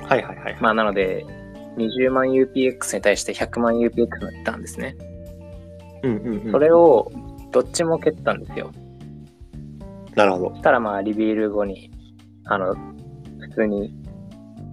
[0.03, 0.59] はいはいはい。
[0.61, 1.25] まあ、なので、
[1.77, 4.97] 20万 UPX に対して100万 UPX が来たんですね。
[6.03, 6.53] うんうんうん。
[6.53, 7.13] それを
[7.53, 8.73] どっちも蹴ったんですよ。
[10.17, 10.57] なるほどそ。
[10.57, 11.91] したらまあ、リビール後に、
[12.47, 12.81] あの、普
[13.55, 13.95] 通に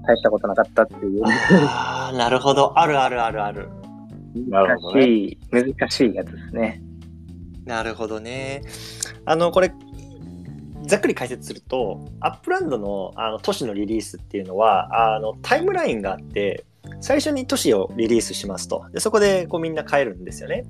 [0.08, 2.78] 大したことなかったっていう、ああ、なるほど。
[2.80, 3.70] あるあるあるある。
[4.34, 5.06] 難なるほどね。
[5.06, 6.82] しい、難しいやつですね。
[7.66, 8.64] なるほどね。
[9.26, 9.74] あの、これ、
[10.86, 16.66] ざっくり解説すると、 Upland のあの都市のリリースっていうのは、あのタイムラインがあって、
[17.00, 18.86] 最初に都市をリリースしますと。
[18.92, 20.66] でそこでこうみんな買えるんですよね。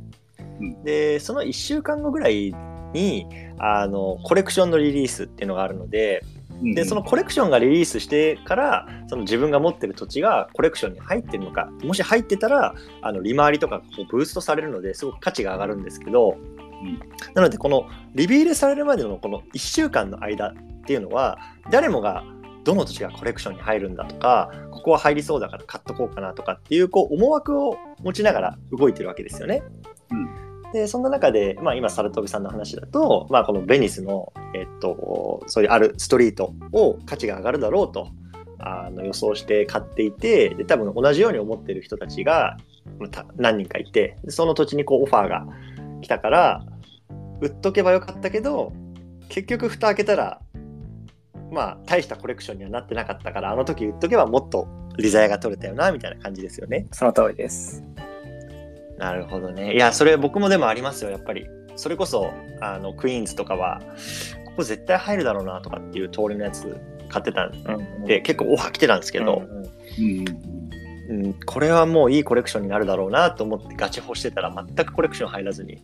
[0.61, 2.53] うんで、その1週間後ぐらい
[2.93, 3.27] に、
[3.57, 6.23] あの、コレクションのリリースっていうのがあるので、
[6.61, 16.37] うんでそのコレクションがリリースしてからその自分が持ってる土地がコレクションに入ってるのかもし入ってたらあの利回りとかがこうブーストされるのですごく価値が上がるんですけど、
[16.83, 16.99] ん。
[17.33, 20.53] なのでこのリビールされるまでのこの1週間の間っ
[20.85, 22.23] ていうのは誰もが
[22.63, 29.63] どの土地がコレクションに入るんだとかここは入りそうだから買っとこうかなとかっていうこう思惑を持ちながら動いてるわけですよね。
[30.73, 38.09] でそんな中で、まあ、今サルトビさんの話だと、まあ、このベニスの、えっと、そういうあるストリートを価値が上がるだろうと
[38.57, 42.57] あの予想して買っていてで多分同じように思ってる人たちが
[43.35, 45.45] 何人かいてその土地にこうオファーが
[46.01, 46.65] 来たから
[47.39, 48.73] 売っとけばよかったけど
[49.29, 50.41] 結局蓋開けたら
[51.51, 56.87] まあ大したコレクションにはなってなかったからあの時売っとけばもっと利ザヤが取れたよなみたいな感じですよね。
[56.91, 57.83] その通りです。
[59.03, 59.73] なるほどね。
[59.73, 61.45] いや、それ僕もでもありますよ、やっぱり。
[61.75, 63.81] それこそ、あの、クイーンズとかは、
[64.45, 66.77] ここ絶対入るだろうなとかっていう通りのやつ
[67.09, 69.43] 買ってたんうんで、結構オファー来てたんですけど、
[69.89, 75.83] うんこれはもういいコレクションになるだろうなと思ってガチホしてたら、全くコレクション入らずに、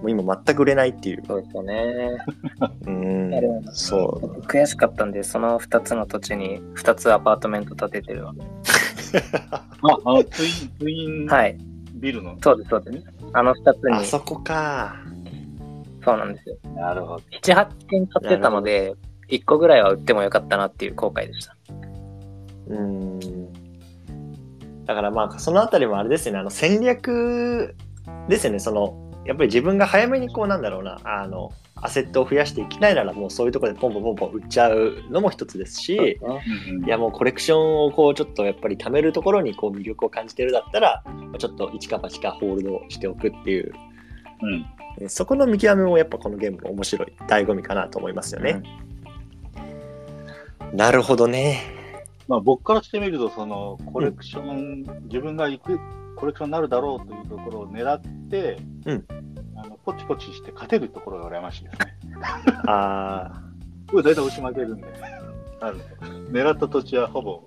[0.00, 1.22] もう今全く売れないっていう。
[1.26, 2.16] そうですよね。
[2.88, 4.40] うんそう。
[4.40, 8.34] 悔しかったんで、その2つの土地に2つアパートメント建ててるわ。
[9.52, 11.58] あ、あのツイン、ツインはい。
[12.04, 12.36] ビルの。
[12.42, 13.06] そうです、そうです。
[13.32, 14.94] あの2つに、あそこか。
[16.04, 16.56] そうなんですよ。
[16.76, 17.22] なるほど。
[17.42, 18.94] 7、8件買ってたので、
[19.30, 21.56] 1個ぐらいは売ってもよかったなっていう後悔でした。
[22.68, 23.18] うん。
[24.84, 27.74] だからまあ、そのあたりもあれですよね、あの戦略
[28.28, 36.20] ですよね、その、やっぱり自分が早めにこうなんだろうな、あの、アセットを増やしていきたいならもうそういうところでポンポンポンポン売っちゃうのも一つですし、
[36.86, 41.04] いやもうコレクションをこうちょっとやっぱり貯めるところにこう魅力を感じてるだったら、
[41.38, 43.72] ちょっと一か八かホールドしておくっていう、
[44.42, 44.66] うん。
[45.00, 48.62] えそこの見極めもやっぱこのゲームの面白い醍醐味かなと思いますよね。
[50.72, 51.62] なるほどね。
[52.26, 55.78] まあ、僕からしてみると、そのコレクション、自分が行く
[56.24, 58.56] コレクションになるだろうというところを狙って、
[58.86, 59.04] うん
[59.56, 61.96] あのポチポチして勝てるところが羨ましいですね。
[62.66, 63.42] あ
[63.90, 64.86] これ大体押し負けるんで、
[65.60, 65.78] あの
[66.30, 67.44] 狙った土地はほぼ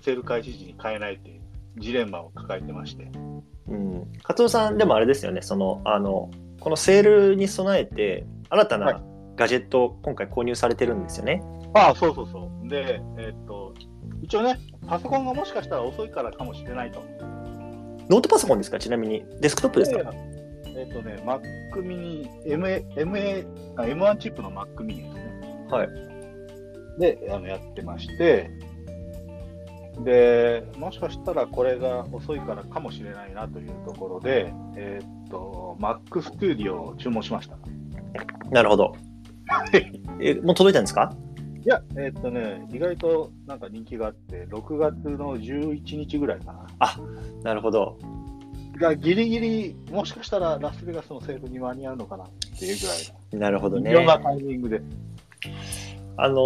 [0.00, 1.40] セール開始時に買えないっていう
[1.78, 3.04] ジレンマを抱えてまして。
[3.04, 4.12] ーうん。
[4.22, 9.02] カツオさんでもあれですよね、その、あの、このセールに備えて、新たはいな
[9.34, 11.42] ガジェットを今回購入されてるんですよね。
[11.74, 12.68] ああ、そうそうそう。
[12.68, 13.74] で、えっと、
[14.22, 17.02] 一応ね、パソコンがもしかしたら遅いからかもしれないと。
[18.08, 18.78] ノートパソコンですか？
[18.78, 19.24] ちなみに。
[19.40, 20.12] デスクトップですか、
[20.66, 21.40] えっとね、Mac
[21.82, 25.66] mini、MA、MA、あ M1 チップの Mac mini ですね。
[25.70, 25.88] はい。
[26.98, 28.50] で、あのやってまして、
[30.00, 37.56] で、もしかしたらこれが遅いからかもしれないなというところで、えっと、Mac Studio を注文しました。
[38.50, 38.94] なるほど。
[40.20, 41.12] え、もう届いたんですか？
[41.66, 46.96] いや、えっとね、意外となんか人気があって、6月の11日ぐらいかな。
[47.42, 47.98] なるほど。
[48.78, 54.22] がギリギリ、もしかしたらラスベガスのセールに間に合うのかなっていうぐらいなるほどの、微妙なね。
[54.22, 54.80] タイミングで。
[56.16, 56.36] あの、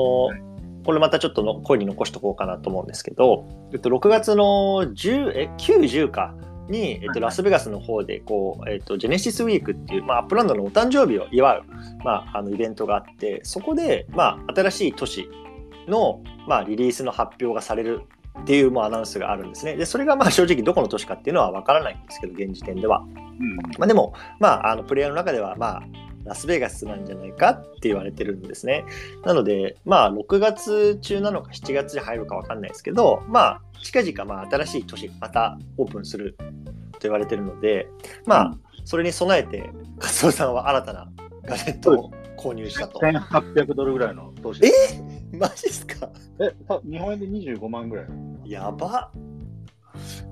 [0.86, 4.44] これまたちょっとの声に残しとこうかなと思うんですけど、えっと、6月の
[4.84, 6.34] 10え9、10か
[6.70, 11.64] に、えっと、ラスベガスの方でこう、えっと、 Genesis Week っていう、まあ、 Upland のお誕生日を祝う、
[12.04, 15.28] まあ、あのイベントがあってそこで、まあ、新しい都市
[15.88, 18.02] の、まあ、リリースの発表がされる
[18.40, 19.76] っていうもうアナウンスがあるんですね。
[19.76, 23.00] で、それがまあ正直どこの都市かっていうのは分からないんですけど、現時点では。
[23.00, 23.02] う
[23.42, 25.82] んまあ、でも、まあ、あのプレイヤーの中では、まあ、
[26.30, 28.84] ラスベガスなんじゃないかって言われてるんですね。
[29.24, 36.36] なので、まあ、6月中なのか7月に入るか分かんないですけど、まあ、近々、まあ、新しい都市、またオープンする
[36.92, 37.88] と言われてるので、
[38.26, 41.12] まあ、それに備えて、勝夫さんは新たな
[41.42, 43.00] ガジェットを購入したと。
[43.00, 44.64] 1800ドルぐらいの投資。
[44.64, 44.70] え？
[45.36, 46.10] マジっすか？
[46.40, 48.06] えた日本円で25万ぐらい。
[48.44, 49.10] やば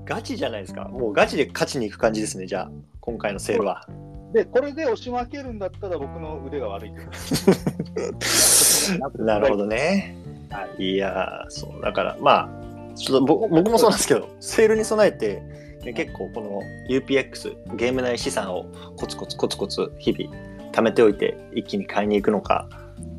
[0.05, 0.85] ガチじゃないですか。
[0.85, 3.85] もうガチで勝ちに行く感じですね、じゃあ、今回のセールは。
[4.33, 6.91] で、これで押し負けるんだったら僕の腕が悪い
[9.17, 10.15] なるほどね。、
[10.49, 12.49] はいやー、そう、だから、ま
[12.91, 15.41] あ、ちょっと僕僕もそうなんですけど、セールに備えて、
[15.83, 18.65] ね結構この UPX、ゲーム内資産を
[18.97, 20.35] コツコツコツコツ日々
[20.71, 22.67] 貯めておいて、一気に買いに行くのか、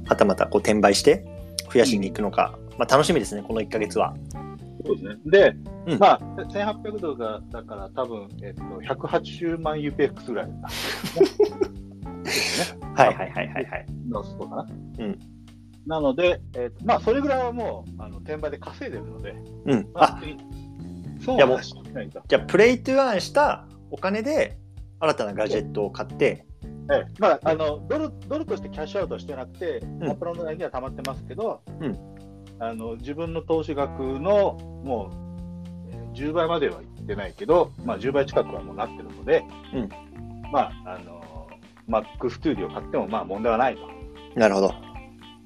[0.07, 1.25] はたまたこう転売して
[1.73, 4.15] 増やしに行くのか、まあ楽しみですね、この1ヶ月は。
[4.87, 5.17] そうですね。
[5.27, 5.55] で、
[5.87, 10.51] うんまあ、1800ドルが、だから多分、えっと、180万 UPX ぐらい。
[12.95, 13.87] はいはいはいはいはい。
[14.09, 14.67] のそうかな。
[14.99, 15.19] うん。
[15.87, 19.35] なので、えっと、まあ、それぐらいはもう、あの、転売で稼いでるので、
[19.67, 19.89] うん。
[19.93, 20.23] まあ、あ、
[21.25, 21.43] そうな
[22.03, 22.23] いと。
[22.27, 24.59] じゃあ、プレイトゥアーンしたお金で
[25.01, 26.47] 新たなガジェットを買って、
[26.93, 31.99] ええまあ、あのドルドルとしてキャッシュアウトしてなくて、んアップランド内には溜まってますけど、うん
[32.61, 39.89] あの自分の投資額のもう、えー10倍まではいってないけど、まあ、10倍近くはもうなってるので、うん
[40.53, 41.21] まあ、あの
[41.89, 43.89] Mac スタジオ買ってもまあ問題はないと。
[44.39, 44.75] なるほど。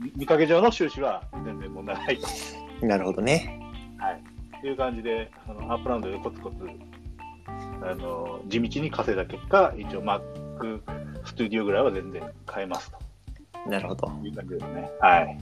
[0.01, 2.27] 見見かけ上の収支は全然問題ないと。
[2.87, 3.61] なるほどね。
[3.99, 4.23] はい、
[4.59, 6.57] っていう感じで、あのアップランドでコツコツ
[7.83, 10.81] あの地道に稼いだ結果、一応 Mac
[11.25, 12.93] スタジオぐらいは全然買えます
[13.67, 14.07] なるほど。
[14.07, 14.91] という感じですね。
[15.01, 15.39] はい。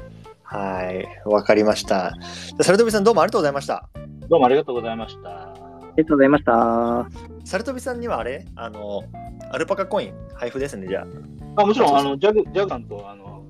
[0.52, 1.08] はい。
[1.24, 2.12] わかりました。
[2.18, 3.88] じゃあサルトビさんどうもありがとうございました。
[4.28, 5.30] どうもありがとうございました。
[5.30, 7.08] ありがとうございました。
[7.44, 8.44] サルトビさんにはあれ？
[8.54, 9.02] あの、
[9.50, 11.06] アルパカコイン配布ですね、じゃ
[11.56, 13.44] あもちろん、あのジャグジャグさんと、あの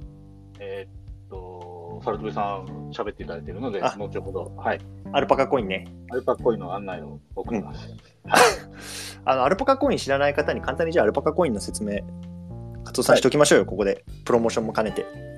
[0.61, 4.81] えーっと、サルトビさん喋っていただいているので、あ後ほど、はい、
[5.13, 5.17] あ。
[5.17, 5.87] アルパカコインね。
[6.11, 7.89] アルパコインの案内を送ります。
[9.25, 12.01] あの、アルパカコイン知らない方に簡単にじゃあアルパカコインの説明、
[12.85, 14.05] カツオさんしておきましょうよ、ここで。
[14.25, 15.32] プロモーションも兼ねて。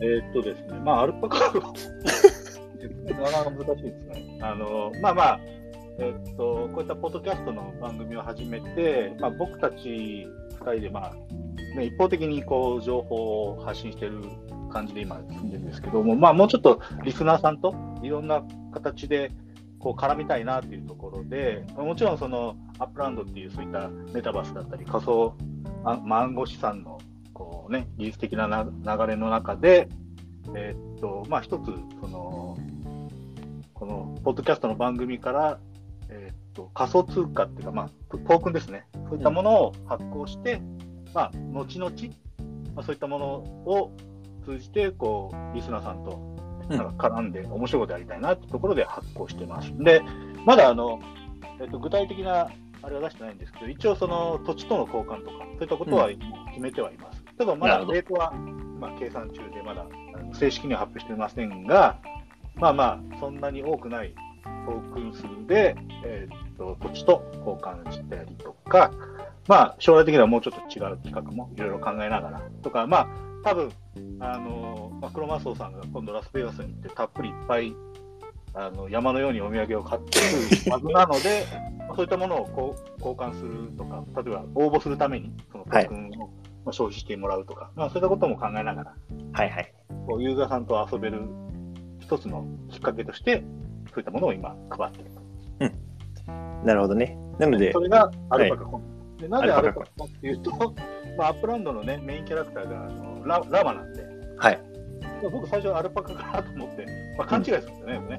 [0.00, 4.38] えーっとですね、まあ、アルパカなかなか難しいですね。
[4.40, 5.40] あのまあまあ、
[5.98, 10.28] えーっと、こういったポッドキャストの番組を始めて、まあ、僕たち
[10.60, 11.14] 2人で、まあ
[11.76, 14.22] ね、一方的にこう情報を発信してる
[14.72, 19.32] 感じで今、進んでるんですけども、まあ、もうちょっとリスナーさんといろんな形で
[19.80, 25.34] こう絡みたいなっていうところで、もちろんそのアップランドっていうそういったメタバースだったり、仮想
[25.84, 27.00] あ暗号資産の
[27.38, 29.88] こう、ね、技術的なな流れの中で、
[30.56, 31.66] えーっとまあ、一つ
[32.00, 32.58] その、
[33.74, 35.60] このポッドキャストの番組から、
[36.08, 40.60] えーっと仮想通貨っていうか、まあ、トトークンですね、そういったものを発行して、
[41.14, 41.92] まあ、後々、
[42.74, 43.92] まあ、そういったものを
[44.44, 46.36] 通じてこうリスナーさんと
[46.68, 49.72] なんか絡んで面白いことやりたいなっていうところで発行してます。
[49.78, 50.02] で、
[50.44, 51.00] まだあの、
[51.60, 52.48] えっと、具体的な
[52.82, 57.17] あれは出してないんですけど、一応その土地との交換とか、そういったことは決めてはいます。
[57.38, 59.86] ただまだレートは今計算中で、まだ
[60.32, 61.98] 正式には発表していませんが、
[62.56, 64.14] まあまあ、そんなに多くない
[64.66, 68.90] トークン数で、えっと土地と交換したりとか、
[69.46, 73.08] まあ、将来的にはもうちょっと違う企画もいろいろ考えながらとか、まあ、
[73.44, 73.72] 多分
[74.20, 77.72] あのまあ、クロマスオさんが今度ラスベガスに行ってたっぷりいっぱい
[78.54, 86.17] あの山のようにお土産を買ってくるはずなので、まあそういったものをこう交換するとか、例えば応募するためにそのトークンを
[86.68, 88.94] まあ消費してもらうとか、まあ、そういったことも考えながら、
[89.32, 89.74] はいはい。
[90.06, 91.22] こうユーザーさんと遊べる
[91.98, 93.42] 一つのきっかけとして、
[93.86, 95.18] そういったものを今配っていると。
[96.66, 97.16] なるほどね。
[97.38, 99.16] なのでそ、れがアルパカコン。
[99.16, 100.50] でなぜアルパカコンっていうと、
[101.16, 104.04] まあ、アップランドの、ね、メインキャラクターがあのララマなんで、
[104.36, 104.58] はい。
[105.22, 108.18] 僕最初アルパカかなと思って、まあ、勘違いするんですよね、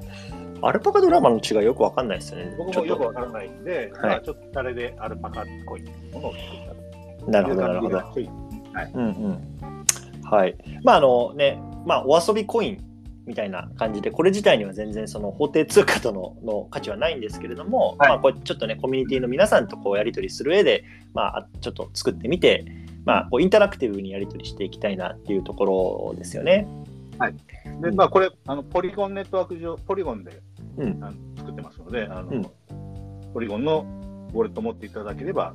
[0.62, 2.54] アルパカとラマの違いよくわかんないですよね。
[2.58, 6.79] 僕もよくわからないんで、はいまあ、ちょっとあれでアルパカっぽいものを作ったと
[7.26, 7.98] なるほど、なるほど。
[8.20, 8.28] い
[8.94, 10.24] うんうん。
[10.24, 10.56] はい。
[10.84, 12.78] まああのね、まあお遊びコイン
[13.26, 22.64] みたいな感じで、これ自体には全然その法定通貨とのの価値はないんですけれども、はいまあこれちょっとね、コミュニティの皆さんとこうやり取りする上で、まあちょっと作ってみて、
[23.04, 26.66] まあこうインタラクティブにやり取りしていきたいなっていうところですよね。
[27.82, 30.40] で、まあ、これ、あのポリゴンネットワーク上、ポリゴンで、
[30.78, 32.42] うんあの作ってますので、あのうん
[33.32, 33.86] ポリゴンの
[34.32, 35.54] ウォレット持っていただければ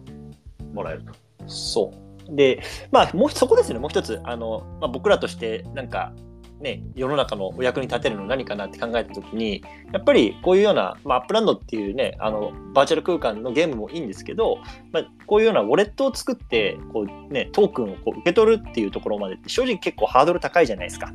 [0.73, 1.24] もらえると。
[1.47, 1.91] そ
[2.29, 2.35] う。
[2.35, 6.13] で、まあ、もうそこですね、もう一つ、あのまあ、僕らとして、なんか、
[6.59, 14.59] ね、世の中のお役に立てるの何かなって考えた時にやっぱりこういうような、まあ、アップランドっていうねあのバーチャル空間のゲームもいいんですけど、
[14.91, 21.11] まあ、こういうようなウォレットを作ってこう、ね、トークンをこう受け取るっていうところまでって正直結構ハードル高いじゃないですか。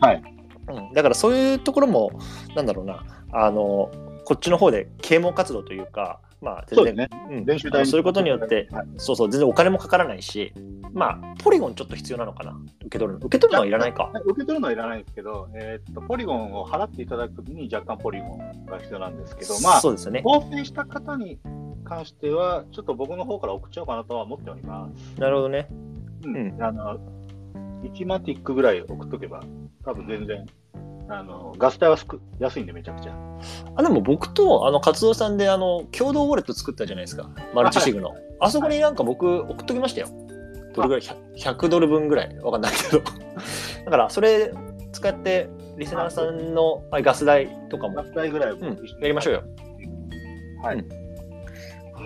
[0.00, 0.22] はい
[0.68, 2.10] うん、だからそういうところも
[2.54, 3.90] なんだろうなあの
[4.24, 7.08] こっちの方で啓蒙活動というか、まあ、そうですね。
[7.30, 10.52] うん練習台にそういうことによって、はいそうそう、全然お金もかからないし、
[10.92, 13.26] まあ、ポリゴンちょっと必要なのかな、受け取るの。
[13.26, 14.10] 受け取るのはいらないか。
[14.14, 20.22] 受け取るのはいらないんですけど、えーっと、ポリゴンを払っていただくときに若干ポリゴンが必要なんですけど、まあ、そうですよね。
[20.24, 21.38] 当選した方に
[21.84, 25.20] 関しては、ちょっと僕の方から送っちゃおうかなとは思っております。
[25.20, 25.68] なるほどね。
[26.24, 26.56] うん。
[26.60, 26.98] あの、
[27.82, 29.42] 1マティックぐらい送っとけば、
[29.84, 30.46] 多分全然、
[31.08, 33.14] あの、ガス代はすく安いんでめちゃくちゃ。
[33.76, 38.14] あでも僕とあの活動さんであの共同ウォレット作ったじゃないですか、マルチシグの。
[38.40, 40.08] あそこになんか僕送っときましたよ。
[40.74, 43.02] どれぐらい？100, 100ドル分ぐらいわかんないけど。
[43.84, 44.52] だからそれ
[44.92, 48.04] 使ってリスナーさんのあガス代とかもガ。
[48.04, 48.62] ス代ぐらいをうん
[49.00, 49.42] やりましょうよ。
[50.62, 50.76] はい。
[50.76, 51.04] うん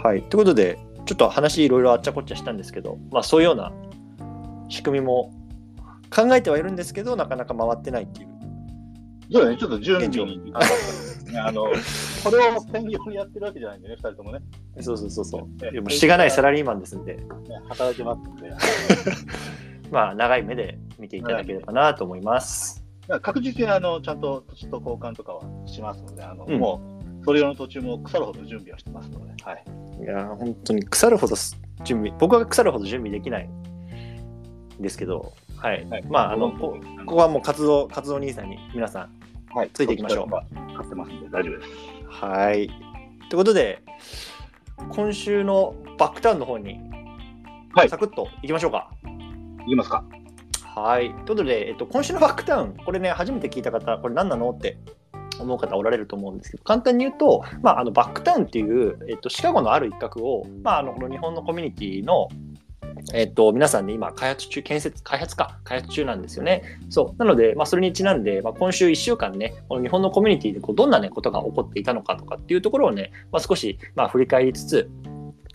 [0.03, 0.23] はい。
[0.23, 3.73] ということで、ちょっと話いろいろあっちゃこっちゃしたんですけど、まあそういうような
[4.69, 5.33] 仕組みも
[6.11, 8.29] 考えてはいるんですけど、なかなか回ってないっていう。
[9.31, 10.53] そうだね、ちょっと準備に。
[11.37, 11.65] あの、
[12.25, 14.41] これを専業にやってるわけじゃないんでね、二人ともね。
[14.81, 15.49] そうそうそうそう。
[15.63, 17.25] ええでもしがないサラリーマンですんで、ね
[17.69, 18.51] 働いてますんで。
[19.91, 22.85] まあ長い目で見ていただければなと思います。
[23.23, 29.65] 確実にあのちゃんと土地と交換とかはしますので、あのうんもうそれ用の途中も腐るほど準備はしてますので、はい、
[30.01, 35.85] いやー、本当に腐るほどす準備、僕は腐るほど準備できないんですけど、はい。
[35.87, 39.09] はいまあ、あの、こここはもう活動、活動兄さんに皆さ
[39.53, 41.71] ん、はい、ついていきましょう買ってますんで大丈夫です。
[42.09, 42.69] はい。
[42.69, 42.77] とい
[43.35, 43.83] うことで、
[44.91, 46.81] 今週のバックタウンの方に、
[47.75, 48.91] はいサクッといきましょうか。
[49.67, 50.05] いきますか。
[50.75, 51.11] はい。
[51.11, 54.79] ということで、えっと、今週のバックタウン、これね、初めて聞いた方、これ何なのって
[55.41, 62.29] 思う方おられると思うんですけど、簡単に言うと、まあ、あのバックタウンっていう、えっと、シカゴのある一角を、まあ、あのこの日本のコミュニティの、
[63.15, 66.63] えっと、皆さんで今、開発中、建設、開発か、開発中なんですよね。
[66.89, 67.19] そう。
[67.19, 74.91] なので、まあ、それにちなんで、まあ、今週1週間ね、この日本のコミュニティでこうどんな、ね、ことが起こっていたのかとかっていうところをね、まあ、少し、まあ、振り返りつつ、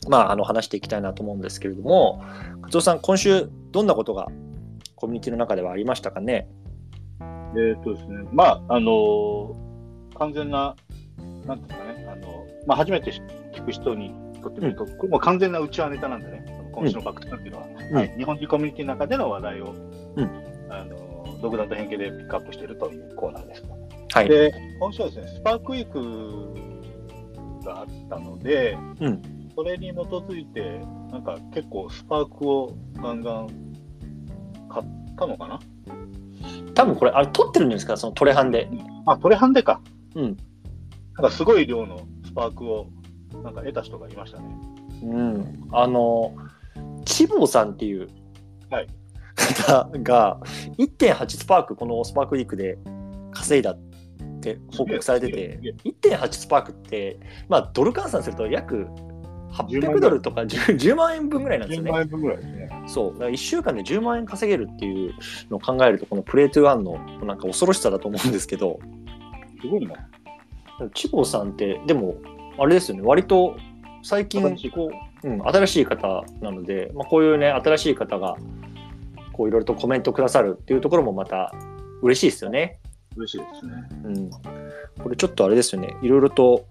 [0.10, 2.22] まあ、あの話していきたいなと思うんですけれども、
[2.62, 4.28] 勝夫さん、今週、どんなことが
[4.96, 6.48] コミュニティの中ではありましたかね？
[7.56, 9.64] えーっとですね、まあ、あのー
[10.16, 10.76] 完全な、
[11.48, 13.12] なんていうかね、あのまあ、初めて
[13.56, 14.14] 聞く人に
[14.44, 19.74] とってみると、これもう完全なうちわネタなんでね、今週のバックタウンっていうのは、うんはい、日本人コミュニティの中での話題を、
[20.16, 20.30] うん
[20.70, 23.64] あのー独断と偏見でピックアップしているというコーナーです。
[24.14, 24.30] はい。
[24.30, 25.92] で、今週はですね、スパークウィー
[27.62, 29.22] クがあったので、うん
[29.54, 30.80] それに基づいて、
[31.12, 33.48] なんか結構スパークをガンガン
[34.70, 34.86] 買っ
[35.18, 35.60] たのかな？
[36.74, 37.98] 多分これ、あれ、撮ってるんですか？
[37.98, 38.70] そのトレハンで。
[39.06, 39.82] あ、トレハンデか。
[40.16, 40.24] うん。
[40.24, 40.36] なん
[41.30, 42.88] かすごい量のスパークを
[43.44, 44.46] なんか得た人がいましたね。
[45.04, 45.68] うん。
[45.72, 46.34] あの、
[47.04, 48.08] チボーさんっていう
[48.70, 48.88] はい
[49.36, 50.40] 方が、
[50.78, 52.78] 1.8スパーク、このスパークウィークで
[53.32, 53.80] 稼いだっ
[54.42, 55.74] て報告されててすげえ、
[56.16, 58.88] 1.8スパークって、まあ、ドル換算すると約
[59.54, 61.92] 800ドルとか 10, 10万円分ぐらいなんですよね。
[62.00, 62.70] 円分ぐらいですね。
[62.88, 63.14] そう。
[63.14, 65.14] だから1週間で10万円稼げるっていう
[65.50, 68.80] のを考えると、このプレイトゥーワンのなんか恐ろしさだと思うんですけど、
[69.62, 69.96] すごいな。
[70.96, 72.16] チボーさんって、でも、
[72.58, 73.56] あれですよね、割と
[74.02, 74.42] 最近
[74.72, 78.38] こう、うん、新しい方なので、まあ、こういうね、新しい方が、
[79.32, 81.54] こういろいろとコメントくださるっていうところもまた
[82.02, 82.80] 嬉しいですよね。
[83.16, 83.74] 嬉しいですね。
[84.04, 84.32] うん。
[85.02, 86.66] これちょっとあれですよね、いろいろと、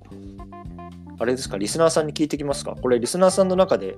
[1.18, 2.76] あれですか、リスナーさんに聞いてきますか？
[2.80, 3.96] これ、リスナーさんの中で、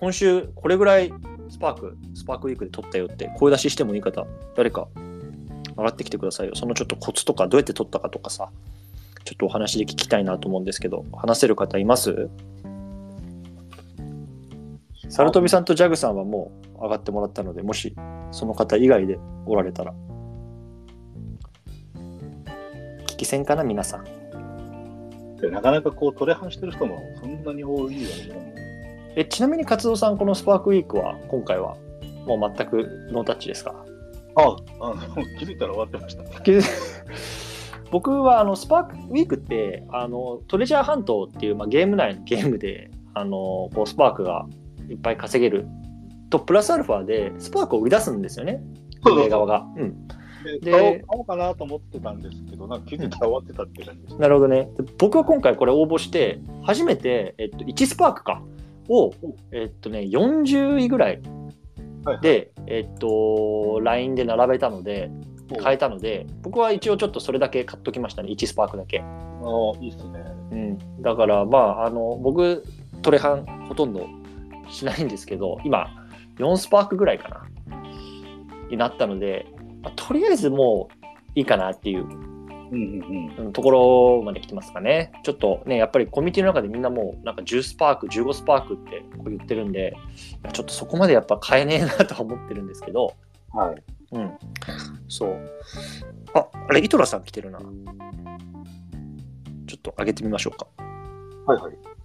[0.00, 1.12] 今週これぐらい
[1.48, 4.26] スパーク、スパークウィークで撮ったよって声出ししてもいい方、
[4.56, 4.88] 誰か
[5.76, 6.54] 上がってきてくださいよ。
[6.54, 8.50] そのちょっとコツとか、どうやって撮ったかとかさ、
[9.24, 12.28] ちょっとお話で聞きたいなと思うんですけど、話せる方います？
[15.08, 17.94] サルトビさんとジャグさんはもう上がってもらったので、もし
[18.32, 19.94] その方以外でおられたら、
[23.06, 24.04] 聞き戦かな、皆さん。
[25.40, 28.54] でなかなかこうトレハンしてる人もそんなに多いよね。
[29.16, 31.76] えちなみに活動さん、このスパークウィークは今回は
[32.26, 33.74] もう全くノータッチですか？
[34.34, 34.96] あ、あの
[35.38, 36.24] 気づいたら終わってました。
[37.92, 44.46] 僕はあのスパークウィークってあのトレジャーハントっていう、まあ、ゲーム内のゲームであのこうスパークが
[44.90, 45.66] いっぱい稼げる
[46.30, 48.60] とプラスアルファでスパークを売り出すんですよね
[49.04, 49.66] 運営側が。
[49.76, 50.08] うん、
[50.60, 54.16] でで買おうかなと思ってたんですけど、なんか気づいたら終わってたって感じです。
[54.16, 54.68] なるほどね。
[54.76, 58.42] で僕は今回これ応募して初めて、えっと、1スパークか
[58.88, 59.12] を、
[59.52, 61.20] えっとね、40位ぐらい
[62.04, 65.10] はいはいで、えっと、LINE で並べたので、
[65.62, 69.00] 変えたので、僕は一応ちょっとそれだけ買っときましたね、1スパークだけ。
[69.00, 70.24] ああ、いいっすね。
[70.52, 72.64] うん、だからまああの僕
[73.02, 74.06] トレハンほとんど
[74.68, 75.88] しないんですけど今
[76.38, 77.42] 4スパークぐらいかな
[78.70, 79.46] になったので、
[79.82, 83.46] まあとりあえずもういいかなっていううんうんうん。
[83.46, 89.94] うんところまで来てますかねちょっとねやっぱりコミュニティの中でみんなもうなんか10スパーク15スパークってこう言ってるんで
[90.52, 93.14] ちょっとそこまでやっぱ変えねえなとは思ってるんですけど
[93.52, 93.82] はい。
[94.12, 94.32] うん
[95.08, 95.36] そう
[96.34, 97.66] ああれイトラさん来てるなちょ
[99.76, 100.66] っと上げてみましょうか
[101.46, 101.95] はいはい。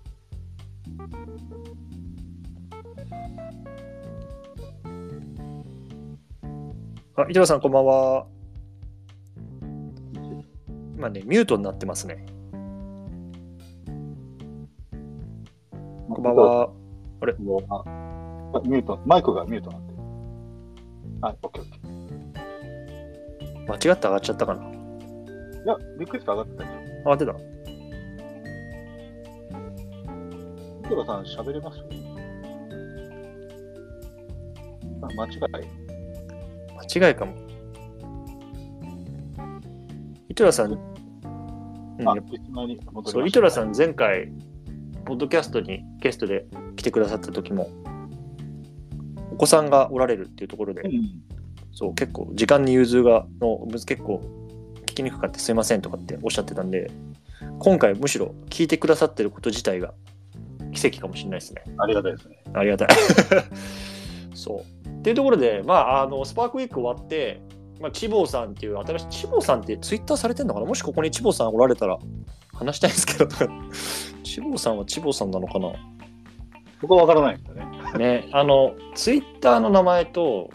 [7.22, 8.26] あ、伊藤さん、こんばんは。
[10.96, 12.26] 今ね、ミュートになってますね。
[16.10, 16.70] こんばんは。
[17.38, 17.84] もうあ
[18.58, 20.00] あミュート、マイクがミュートになってる。
[21.22, 21.78] はい、オッケーオッケ
[23.68, 24.62] 間違って上がっちゃったかな？
[24.64, 25.64] ー。
[25.64, 26.70] いや、リクエスト上がってたよ。
[26.98, 27.32] 上がってた？
[30.88, 31.78] 井戸田さん、喋れます？
[35.04, 35.30] あ、間違
[35.64, 35.81] い。
[37.00, 37.34] 間違いかも。
[40.30, 40.78] 伊藤さん。
[43.06, 44.32] そう、伊藤さん、前回、
[45.06, 47.70] ポッドキャストにゲストで来てくださった時も、
[49.32, 51.22] お子さんがおられるっていうところでう、ん。
[51.74, 54.22] そう、結構、時間に融通が、の結構、
[54.86, 56.92] 聞きにくかってすいませんとかっておっしゃってたんで、
[57.60, 59.94] 今回むしろ聞いてくださってること自体が
[60.74, 61.64] 奇跡かもしれないですね。
[61.78, 62.44] ありがたいですね。
[62.54, 62.88] ありがたい。
[64.34, 64.81] そう。
[65.02, 67.42] っていうところで、まあ、あの、スパークウィーク終わって、
[67.80, 70.68] まあ、チボーさんっていう新しい、チボーさんってツイッターされてんのかな？
[70.68, 71.98] もしここにチボーさんおられたら
[72.54, 73.28] 話したいんですけど、
[74.24, 75.72] チボーさんはチボーさんなのかな？
[76.80, 77.66] そこはわからないですよね。
[77.98, 80.52] ね、あの、ツイッターの名前と、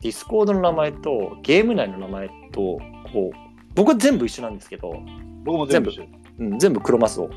[0.00, 2.78] ディスコードの名前と、ゲーム内の名前と、
[3.12, 3.36] こう、
[3.74, 4.92] 僕は全部一緒なんですけど、
[5.44, 6.04] 僕も全部一緒
[6.38, 7.28] うん、全部黒マスオ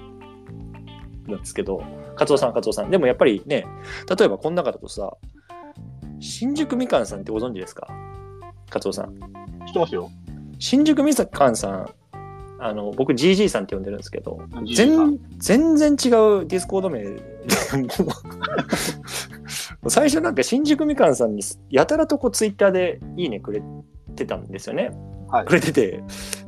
[1.27, 1.83] なんですけど、
[2.15, 2.89] カツオさん、カツオさん。
[2.89, 3.65] でもやっぱりね、
[4.17, 5.11] 例えばこの中だとさ、
[6.19, 7.87] 新宿みかんさんってご存知ですか？
[8.69, 9.13] カツオさん。
[9.67, 10.09] 知ってますよ。
[10.59, 11.89] 新宿みかんさん、
[12.59, 14.39] あの、僕 GG さんって呼んでるんですけど、
[14.75, 15.97] 全全然違う
[16.47, 17.03] ディスコード名
[19.89, 23.61] 最初なんか新宿みかんさんにやたらとこうツイッターでいいねくれ
[24.15, 24.91] てたんですよね。
[25.29, 26.03] はいくれてて、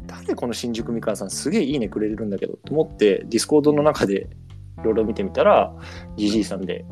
[0.08, 4.30] 誰この新宿みかんさんすげえいいねくれるんだけどと思ってディスコードの中で
[4.80, 5.74] いろいろ見てみたら
[6.18, 6.86] GG さんで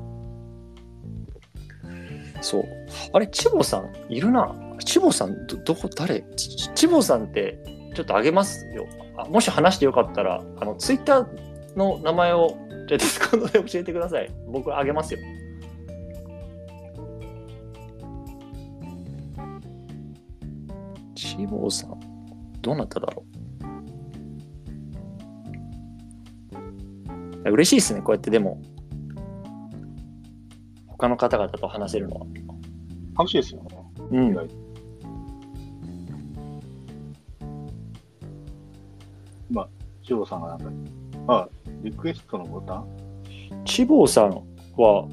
[2.41, 2.65] そう。
[3.13, 4.55] あれチボさんいるな。
[4.85, 6.23] チボさんどどこ誰？
[6.35, 7.57] チチボさんって
[7.95, 8.87] ちょっとあげますよ。
[9.17, 11.27] あもし話してよかったらあのツイッター
[11.75, 14.31] の名前をじゃあディスコードで教えてください。
[14.47, 15.19] 僕あげますよ。
[21.15, 21.99] チボさん
[22.61, 23.25] どうなっただろ
[27.45, 27.49] う？
[27.51, 28.61] 嬉しいですねこうやってでも。
[30.97, 32.25] 他の方々と話せるのは。
[33.17, 33.69] 楽しいですよね。
[34.11, 34.35] うん。
[39.49, 39.69] 今、
[40.03, 40.71] 千代さんがなんか、
[41.27, 41.49] あ、
[41.83, 42.87] リクエストのボタン？
[43.65, 44.29] チボーさん
[44.75, 45.07] は？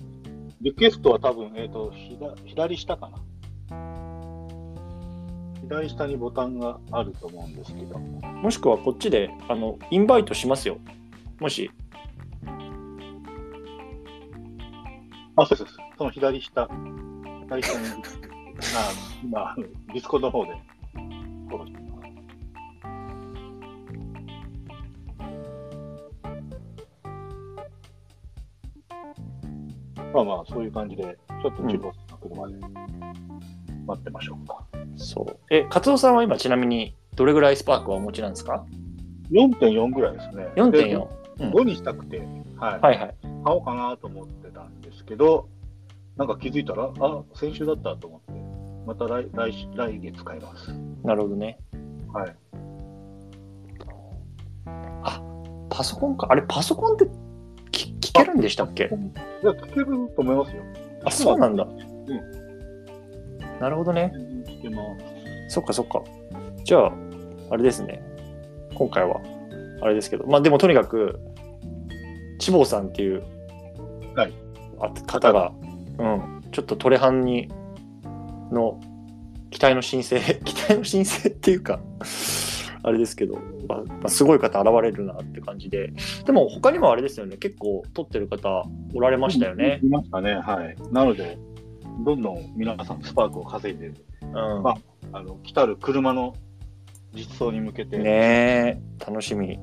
[0.62, 3.18] リクエストは多分、えっ、と、左左下かな。
[5.61, 7.99] 左下にボタンがあると思うんですけど。
[7.99, 10.78] もしくはこっちであのインバイトしますよ。
[11.41, 11.70] もし
[15.37, 15.76] あ、そうです。
[15.99, 16.68] その左下。
[17.49, 17.87] 左下に、
[18.76, 19.55] あ今、
[19.93, 21.85] ディスコードの方でフォローしてます。
[30.14, 32.55] まあまあ、そういう感じで、ちょっとチボさんが来るまで
[33.87, 34.64] 待ってましょうか。
[34.97, 38.64] そうえカツオさんは今ちなみにどれぐらいスパークはお持ちなんですか
[39.32, 40.47] ？4.4ぐらいですね。
[40.55, 42.18] 4.4でうん5にしたくて、
[42.57, 42.80] はい。
[42.80, 43.14] はいはい
[43.45, 45.49] 買おうかなと思ってたんですけど、
[46.16, 48.32] なんか気づいたら、あ、先週だったと思って、
[48.86, 50.72] また来来し来月買います。
[51.03, 51.59] なるほどね
[52.12, 52.36] はい。
[55.68, 57.05] パソコンかあれパソコンって
[57.72, 58.84] 聞聞けるんでしたっけ？
[58.84, 58.86] い
[59.45, 60.62] や、聞けると思いますよ。
[61.05, 62.20] あそうなんだうん。
[63.59, 64.82] なるほどね全然聞けま
[65.49, 65.55] す。
[65.55, 66.03] そっかそっか
[66.62, 66.92] じゃあ
[67.51, 68.03] あれですね
[68.74, 69.20] 今回は
[69.82, 71.18] あれですけどまあでもとにかく
[72.38, 73.24] チボーさんっていう、
[74.14, 74.32] はい。
[74.80, 75.52] あ方が、
[75.98, 77.48] うん、ちょっとトレハンに
[78.50, 78.80] の
[79.50, 81.80] 期待の申請 期待の申請っていうか
[82.82, 85.90] あれですけど、まあまあ、すごい方現れるなって感じで。
[86.26, 87.38] でも他にもあれですよね。
[87.38, 88.62] 結構撮ってる方
[88.94, 90.76] おられましたよね、いましたね、はい。
[90.92, 91.38] なので、
[92.04, 94.62] どんどん皆さんスパークを稼いで、うん。
[94.62, 94.74] ま
[95.12, 96.34] あの来たる車の
[97.14, 99.58] 実装に向けて、ねえ、楽しみ。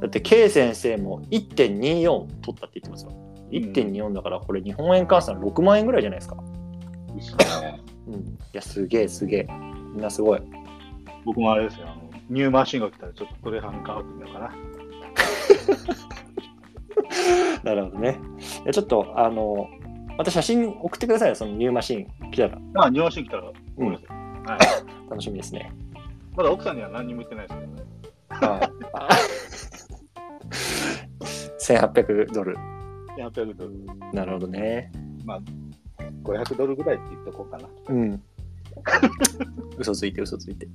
[0.00, 3.25] だって K 先生も1.24取ったって言ってますよ。
[3.50, 6.36] 1.24だからこれ日本円換算6万円ぐらいじゃないですか。
[7.14, 8.14] いいっすねうん。
[8.14, 8.18] い
[8.52, 9.46] や、すげえすげえ。
[9.94, 10.42] みんなすごい。
[11.24, 14.52] 僕もあれですよ、あのニューマシンが来たらちょっとトレハン買ってみようかな。
[17.64, 18.18] なるほどね。
[18.64, 19.68] いやちょっと、あの、
[20.16, 22.58] また写真送ってくださいよ、そのニューマシン来たら。
[22.74, 24.00] あ、ニューマシン来たら、うんはい。
[25.10, 25.72] 楽しみですね。
[26.36, 27.82] まだ奥さんには何にも言ってないですけどね。
[28.28, 28.76] はい。
[31.60, 32.56] 1800 ドル。
[33.16, 34.92] 800ドル、なるほどね。
[36.22, 37.68] 500ドルぐらいって言っとこうかな。
[37.88, 38.22] うん。
[39.78, 40.68] 嘘ついて、嘘ついて。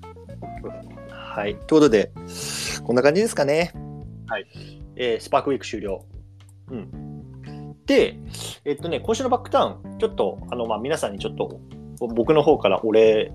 [1.10, 1.56] はい。
[1.56, 2.12] ということで、
[2.84, 3.72] こんな感じですかね。
[4.28, 4.46] はい。
[4.96, 6.06] えースパークウィーク終了。
[6.70, 7.76] うん。
[7.86, 8.18] で、
[8.66, 11.60] えっとね、今週のバックタウン、ちょっと、あの、まあ、皆さんにちょっと、
[12.16, 13.32] 僕の方からお礼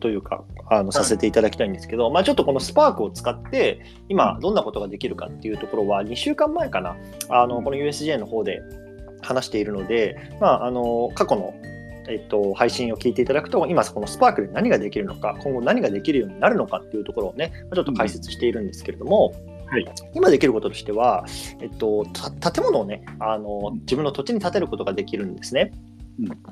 [0.00, 6.96] というか、あの、させていただきたいんですけど、まあ、ちょっとこのスパークを使って、今、どんなことができるかっていうところは、2週間前かな、
[7.28, 8.60] あの、この USJ の方で
[9.20, 11.54] 話しているので、まあ、あの、過去の
[12.10, 19.34] えっと、配信を聞いていただくと、今、このスパークで何ができるのか、今後何ができるようになるのかっていうところをね、ちょっと解説しているんですけれども、
[19.70, 19.84] はい。
[20.14, 21.26] 今できることとしては、
[21.60, 22.06] えっと、
[22.40, 25.72] た建物をねあの、自分の土地に建てることができるんですね。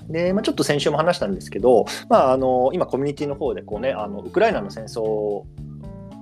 [0.09, 5.43] でまあ、ちょっと先週も話したんですけど、まあ、あの今、コミュニティの方でこう、ね、あのウクライナの戦争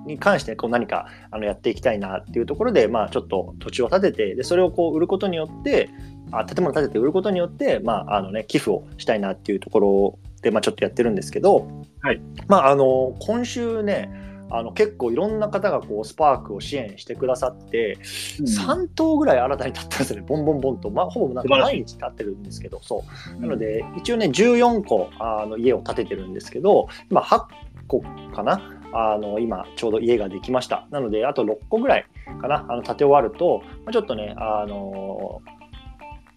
[0.07, 5.91] に関してこう何かあのやっていきたいなっていうところで、まあ、ちょっと土地を建ててでそれをこう売ることによって
[6.31, 11.69] あ建物を建てて売ることによって、まああのね、寄付をしたいなっていうところで、まあ、ちょっとやってるんですけど、
[12.01, 12.21] はい。
[12.49, 14.11] まあ、あの今週ね
[14.51, 20.25] あの結構いろんな方がこうスパークを支援してくださって、3棟ぐらい新たに建ったんですよね。
[20.27, 23.05] ボンボンボンと、まあ、ほぼなんか毎日建ってるんですけどそ
[23.37, 23.41] う。
[23.41, 27.45] なので一応ね14個あの家を建ててるんですけど今8
[27.89, 28.03] 個
[28.35, 28.81] かな？
[28.93, 30.87] あの今ちょうど家ができました。
[30.91, 32.07] なのであと6個ぐらい
[32.41, 32.67] かな？
[32.69, 35.43] あの建て終わると、まあ、ちょっとねあの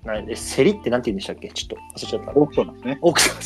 [0.03, 1.49] なんで競りってなんて言うんでしたっけ？
[1.49, 2.32] ちょっと忘れちゃった。
[2.39, 2.97] オークションですね。
[3.01, 3.38] オークション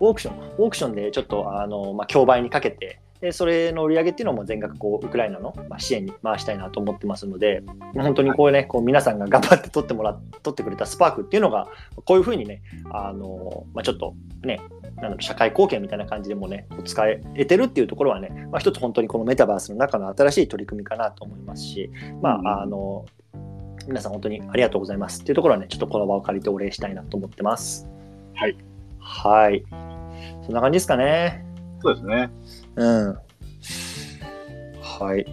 [0.00, 0.54] オークション。
[0.58, 7.62] オークションでちょっとあの、まあ、競売にかけてでそれの売り上げっていうのも全額こうウクライナの、まあ、支援に回したいなと思ってますので
[7.94, 11.68] 本当にこうねこう皆さんが 頑張って取ってもら取ってくれたスパークっていうのが
[12.04, 23.04] こういうふうにねあの、まあ、ちょっとねなんだろう社会貢献みたいな感じでもね使えてるっていうところはね、まあ、一つ本当にこのメタバースの中の新しい取り組みかなと思いますしまああの
[23.86, 27.88] 皆さん本当にありがとうございますっていうところはねちょっとこの場を借りてお礼したいなと思ってます。
[28.34, 28.56] はい。
[28.98, 29.64] はい。
[30.44, 31.44] そんな感じですかね。
[31.82, 32.30] そうですね。
[32.76, 33.18] うん。
[34.80, 35.26] はい。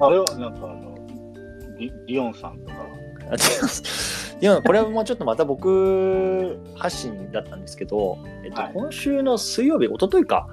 [0.00, 0.98] あれはなんかあの、
[1.78, 2.74] リリオンさんとか、
[3.20, 4.14] あ違います。
[4.40, 8.72] いやこれはもうちょっとまた僕発信だったんですけど、えっとはい。
[8.74, 10.48] 今週の水曜日、一昨日か、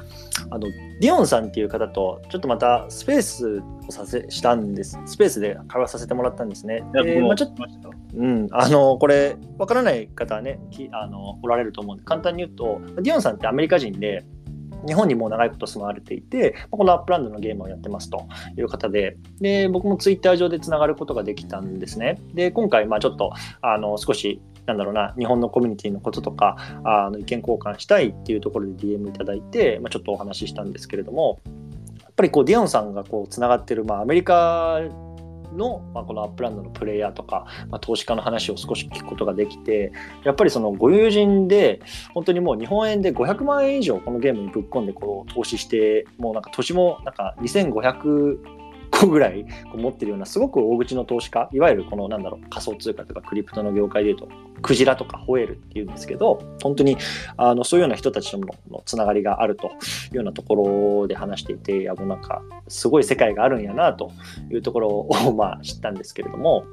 [0.49, 6.83] あのディオンさんっていう方と、ちょっとまたスペースをさせしたんです、スペースで会話させてもらったんですね。
[6.93, 7.63] でまあ、ちょっと
[8.15, 14.23] うん、あのこれ、わからない方はねきあのおられると思うんで、簡単に言うと、ディオンさんってアメリカ人で、
[14.88, 18.27] 日本にもう長いこと住まわれていて、このアップランドのゲームをやってますと
[18.57, 22.19] いう方で、で僕もツイッター上でつながることができたんですね。
[22.34, 31.39] で、今回、まあちょっとあの少し、なんだろうな、日本のコミュニティのこととか、あの意見交換したいっていうところで DM いただいて、まあ、ちょっとお話ししたんですけれども、
[32.01, 34.79] やっぱりこうディオンさんがこうつながってる、まあ、アメリカ
[35.53, 39.91] の、まあ、このアップランドのプレイヤーとか、まあ、投資家の話を少し聞くことができて
[40.23, 41.81] やっぱりそのご友人で
[42.13, 48.61] 本当にもう日本円で500万円以上このゲームにぶっ込んでこう投資してもうなんか年もなんか2500
[48.91, 54.27] 個ぐらいこう持ってるようなすごく大口の投資家いわゆるこのなんだろう仮想通貨とかクリプトの業界でいうと
[54.61, 56.97] クジラとかホエールっていうんですけど本当に
[57.37, 58.47] あのそういうような人たちとの
[58.85, 59.69] つながりがあるとい
[60.13, 64.11] うようなところで話していていやもうなんかすごい世界があるんやなと
[64.51, 66.63] いうところを まあ知ったんですけれども。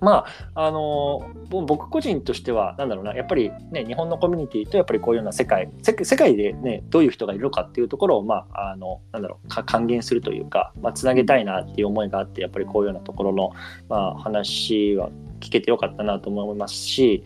[0.00, 0.24] ま
[0.54, 13.52] あ、あの僕個人としては、なんだろうな、やっぱりね、日本のコミュニティとやっぱりこういうような世界、世界でね、どういう人がいるのかっていうところを、まあ、あの、なんだろう、還元するというか、まあ、つなげたいなっていう思いがあって、やっぱりこういうようなところの、
[13.88, 17.24] まあ、話は聞けてよかったなと思いますし、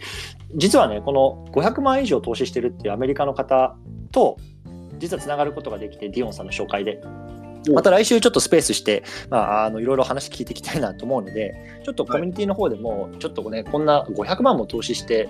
[0.56, 3.76] 実はね、この500万以上投資してるっていうアメリカの方
[4.12, 4.36] と、
[4.98, 7.00] 実はつながることができて、ディオンさんの紹介で。
[7.72, 11.54] また来週ちょっとスペースして、まあ、あのいろいろ話聞いていきたいなと思うので、
[11.84, 15.28] ちょっとコミュニティの方でも、ちょっとね、こんな500万も投資して、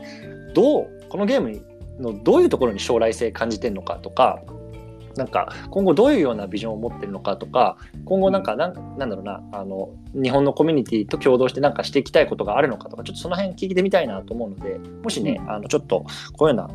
[0.54, 1.64] どう、このゲーム
[2.00, 4.42] のどういうところに将来性感じてるのかとか、
[5.16, 16.04] なんか今後どういうようなビジョンを持ってるのかとか、今後なんかなんなんだろうなあの、日本のコミュニティと共同してなんかしていきたいことがあるのかとか、ちょっとその辺聞いてみたいなと思うので、もしね、あのちょっと
[16.36, 16.74] こういうような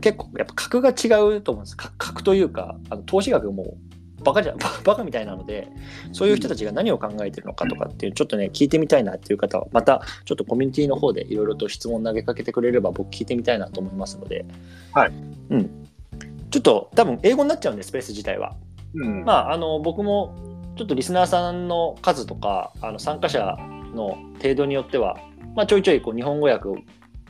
[0.00, 1.76] 結構やっぱ格が違うと思うんです。
[1.76, 3.76] 格格というかあの投資額も
[4.24, 5.68] バカじゃバ バカみたいなので
[6.12, 14.44] そういう人たちが何を考えてるのかとかっていうちょっとね聞いてみたいなっていう方はまたちょっとコミュニティの方でいろいろと質問投げかけてくれれば僕聞いてみたいなと思いますので、
[14.92, 15.12] はい
[15.50, 15.70] うん、
[16.50, 18.54] ちょっと多分英語になっちゃうんでスペース自体は。
[18.94, 19.24] うん。
[19.24, 20.34] まあ、あの僕も
[20.76, 23.56] ちょっとリスナーさんの数とかあの参加者
[23.94, 25.18] の程度によっては、
[25.54, 26.76] まあ、ちょいちょいこう日本語訳を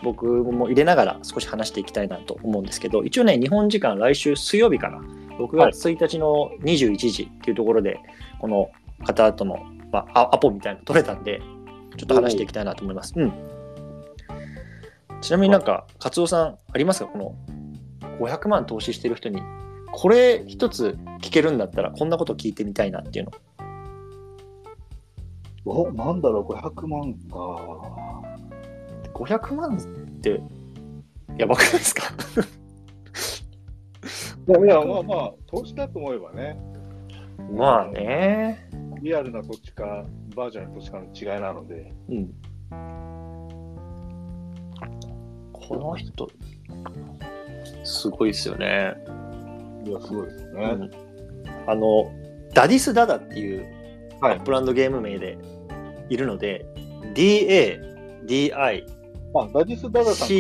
[0.02, 5.00] 僕も入れながら少し話していきたいなと思うんですけど一応ね日本時間来週水曜日から
[5.38, 7.98] 6月1日の21時っていうところで、
[8.40, 8.70] この
[9.04, 9.58] 方との、
[9.90, 11.40] まあ、アアポみたいなの取れたんで
[11.96, 13.14] ちょっと話していきたいなと思います。
[13.16, 13.32] うん、
[15.20, 17.06] ちなみになんか勝夫さんありますか？
[17.06, 17.34] この
[18.20, 19.42] 500万投資してる人に。
[19.96, 23.32] これ一つ聞けるんだったらこんなこと聞いてみたいなっていうの。
[25.66, 28.22] おなんだろう、500万か。
[29.14, 29.80] 500万っ
[30.20, 30.40] て
[31.38, 32.02] やばくないですか？
[34.46, 36.58] いやいや、まあまあ、投資だと思えばね、
[37.56, 38.68] まあね。
[39.00, 40.04] リアルな土地か、
[40.36, 42.30] バーチャルな土地かの違いなので、うん。
[45.52, 46.28] この人
[47.84, 48.94] すごいですよね、
[49.86, 50.62] いや、すごいですね。
[50.62, 50.90] うん。
[51.66, 52.10] あの
[52.52, 53.64] ダディスダダっていう
[54.20, 54.38] アはい。
[54.38, 55.38] ップランドゲーム名で
[56.10, 56.66] いるので、
[57.14, 58.93] DADICE ま
[59.42, 60.34] あ、ダディス・ダダさんと、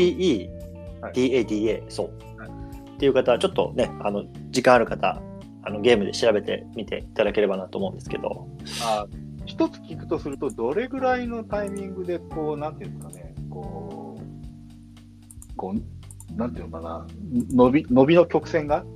[1.14, 5.20] DADA そう、っていう方ちょっとねあの時間ある方
[5.62, 8.48] あのゲームで調べてみていただければなと思うんですけど。
[8.82, 9.06] あ
[9.46, 17.06] 一つ聞くとすると、どれぐらいのタイミングで、こう、なんていうんですかね、こう、こう、なんていうのかな、
[17.52, 18.86] 伸び、伸びの曲線が？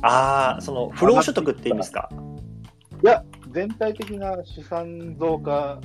[0.00, 2.08] ああその不労所得って意味ですか？
[3.04, 5.78] いや、全体的な資産増加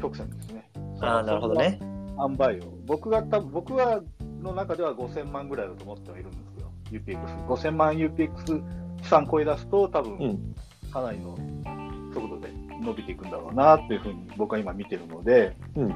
[0.00, 0.70] 曲線ですね。
[1.02, 1.78] ああなるほどね
[2.20, 2.72] 塩梅を。
[2.86, 4.00] 僕が多分僕は
[4.42, 7.18] の中では5000万ぐらいだと思ってはいるんですよ。
[7.18, 7.46] UPX。
[7.46, 8.62] 5000万 UPX
[9.02, 10.54] 資産超え出すと、多分うん
[10.92, 11.36] かなりの
[12.14, 12.48] 速度で
[12.80, 15.88] 伸びていくんだろうなっていうふうに僕は今見てるので、うん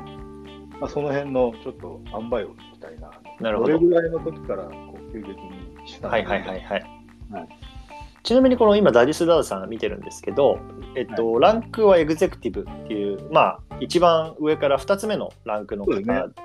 [0.81, 3.11] まあ、その辺のちょっと塩梅を聞きたいな。
[3.41, 5.37] なるほどどれぐらいの時からこう急激に
[5.87, 6.83] 資産はいはいはいはい、
[7.33, 7.72] はい
[8.23, 10.59] ちなみにこの今ダディス・ダダさん見てるんですけど、
[10.97, 15.93] えっと、ランクはエグゼクティブっていうまあ一番上から2つ目のランクの方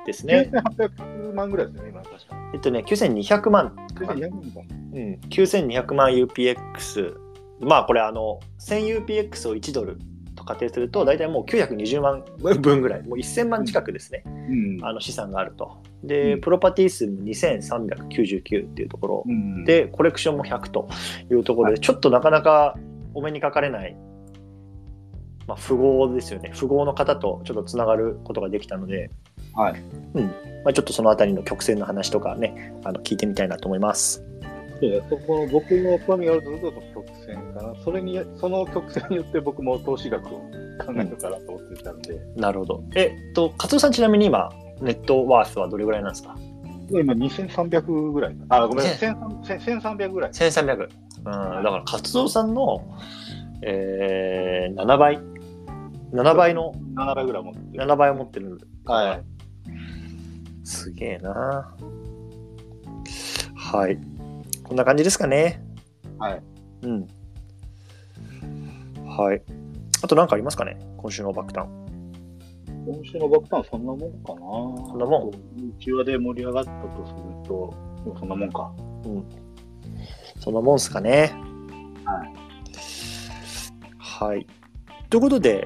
[0.05, 0.49] ですね。
[0.51, 2.35] 9800万ぐらいですよね、今確か。
[2.53, 3.75] えっとね9200万。
[3.75, 3.95] に。
[3.95, 4.43] 9200万。
[4.53, 4.75] か。
[4.93, 7.15] うん、9200万 UPX、
[7.61, 10.05] まあこれあの、1000UPX を1ドルと
[10.47, 12.23] 仮定すると、大体もう920万
[12.61, 14.85] 分ぐらい、もう1000万近くですね、うん。
[14.85, 15.77] あの資産があると。
[16.03, 16.41] で、うん。
[16.41, 19.23] プロパティ数も2399っていうところ。
[19.27, 19.65] うん。
[19.65, 20.87] で、コレクションも100と
[21.29, 22.77] いうところで、ちょっとなかなか
[23.13, 23.95] お目にかかれない、
[25.47, 29.11] まあ、富豪ですよね、富豪の方とちょっとつながることができたので、
[29.53, 29.83] はい。
[30.13, 30.23] うん。
[30.63, 34.23] まあ、ちょっとそのあたりの曲線の話とかね、あの聞いてみたいなと思います。
[34.79, 37.75] そうだそこの僕の興味があるとすると曲線かな。
[37.83, 42.83] それに、その曲線によって僕も投資額を考えるかなと思ってたんで、なるほど。
[42.95, 44.49] えっと、勝夫さんちなみに今、
[44.81, 46.35] ネットワースはどれぐらいなんですか？
[46.89, 48.35] 今2300ぐらい。
[48.49, 49.09] あ、ごめんなさい。
[49.09, 50.31] 1300 1300ぐらい。
[50.31, 50.75] ?1300。
[51.17, 52.81] うん、だから勝夫さんの、
[53.63, 55.19] えー、7倍
[56.13, 57.83] ?7 倍の、7倍ぐらい持ってる。
[57.85, 58.59] 7倍を持ってる。
[58.85, 59.23] はい。
[60.63, 61.75] すげえな。
[63.55, 63.97] はい。
[64.67, 65.63] こんな感じですかね。
[66.19, 66.43] はい。
[66.81, 67.07] うん。
[69.07, 69.41] はい。
[70.03, 70.77] あと何かありますかね？
[70.97, 71.67] 今週の爆弾。
[72.85, 74.39] 今週の爆弾そんなもんかな。
[74.89, 75.31] そんなもん？
[75.77, 77.73] 内輪で盛り上がったとすると、
[78.19, 78.73] そんなもんか。
[80.41, 81.33] そんなもんすかね。
[82.03, 82.33] はい。
[83.97, 84.45] はい。
[85.09, 85.65] ということで、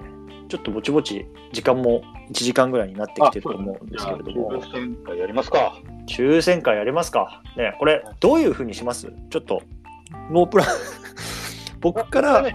[0.51, 5.79] ちょっとぼちぼち時間も1時間ぐらいになってきてると思うんですけれども、抽選会やりますか。
[6.07, 7.41] 抽選会やりますか。
[7.55, 9.09] ね、これ、どういうふうにします？
[9.29, 9.61] ちょっと、
[10.29, 10.67] ノープラン、
[11.79, 12.45] 僕から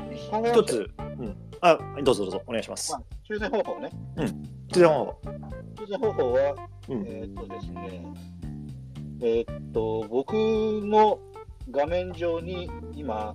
[0.45, 2.93] 一つ、うん、あ、どうぞどうぞ、お願いします。
[2.93, 2.99] ま。
[2.99, 3.91] あ、抽選方法ね。
[4.69, 5.19] 抽選方法。
[5.77, 6.55] 抽選方法は、
[6.91, 7.07] うん。
[7.07, 8.03] えーっとですね、
[9.23, 11.19] えーっと、僕の
[11.71, 13.35] 画面上に今、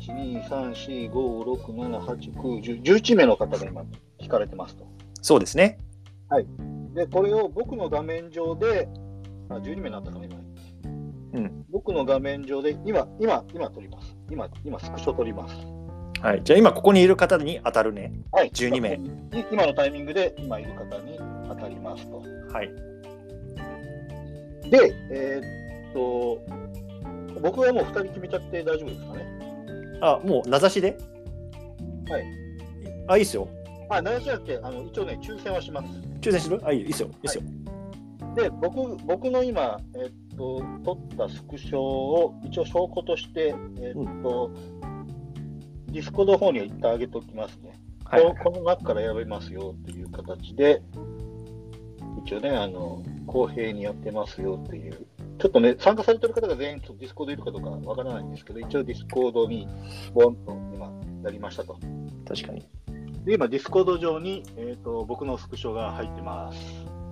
[0.00, 3.84] 1、2、3、4、5、6、7、8、9、10、11名の方が今、
[4.20, 4.86] 聞かれてますと。
[5.22, 5.78] そうですね。
[6.94, 8.88] で、これを僕の画面上で、
[9.48, 10.36] あ、12名になったかな、今。
[11.34, 11.64] うん。
[11.70, 14.16] 僕の画面上で、今、今、今撮ります。
[14.30, 15.54] 今、今、スクショ撮ります。
[16.20, 16.42] はい。
[16.42, 18.12] じゃあ今ここにいる方に当たるね。
[18.32, 18.50] はい。
[18.50, 21.18] 12名い今のタイミングで、今いる方に
[21.48, 22.22] 当たりますと。
[22.52, 22.68] はい。
[24.68, 26.38] で、えーっと、
[27.40, 29.37] 僕はもう2人決めちゃって大丈夫ですかね。
[30.00, 30.96] あ、もう名指しで？
[32.08, 32.24] はい。
[33.08, 33.48] あ、いいっすよ。
[33.90, 35.88] あ、何じゃなくて、あの一応ね、抽選はします。
[36.20, 37.08] 抽選するあ、いいよいいっすよ。
[37.08, 37.42] いいっすよ。
[38.36, 44.50] で、僕僕の今、えーっと、撮ったスクショを一応証拠として、えっと、
[45.86, 47.72] ディスコードの方には一旦上げておきますね。
[48.04, 50.82] はいここの中から選べますよという形で、
[52.24, 55.06] 一応ね、あの、公平にやってますよという、
[55.38, 59.68] ちょっとね、参加されてる方が全員ちょっと Discord いるかどうかわからないんですけど、一応 Discord に
[60.12, 60.90] ボンと今
[61.24, 61.78] やりましたと。
[62.26, 62.66] 確かに。
[63.24, 66.58] で、今 Discord 上に、えっと僕のスクショが入ってます。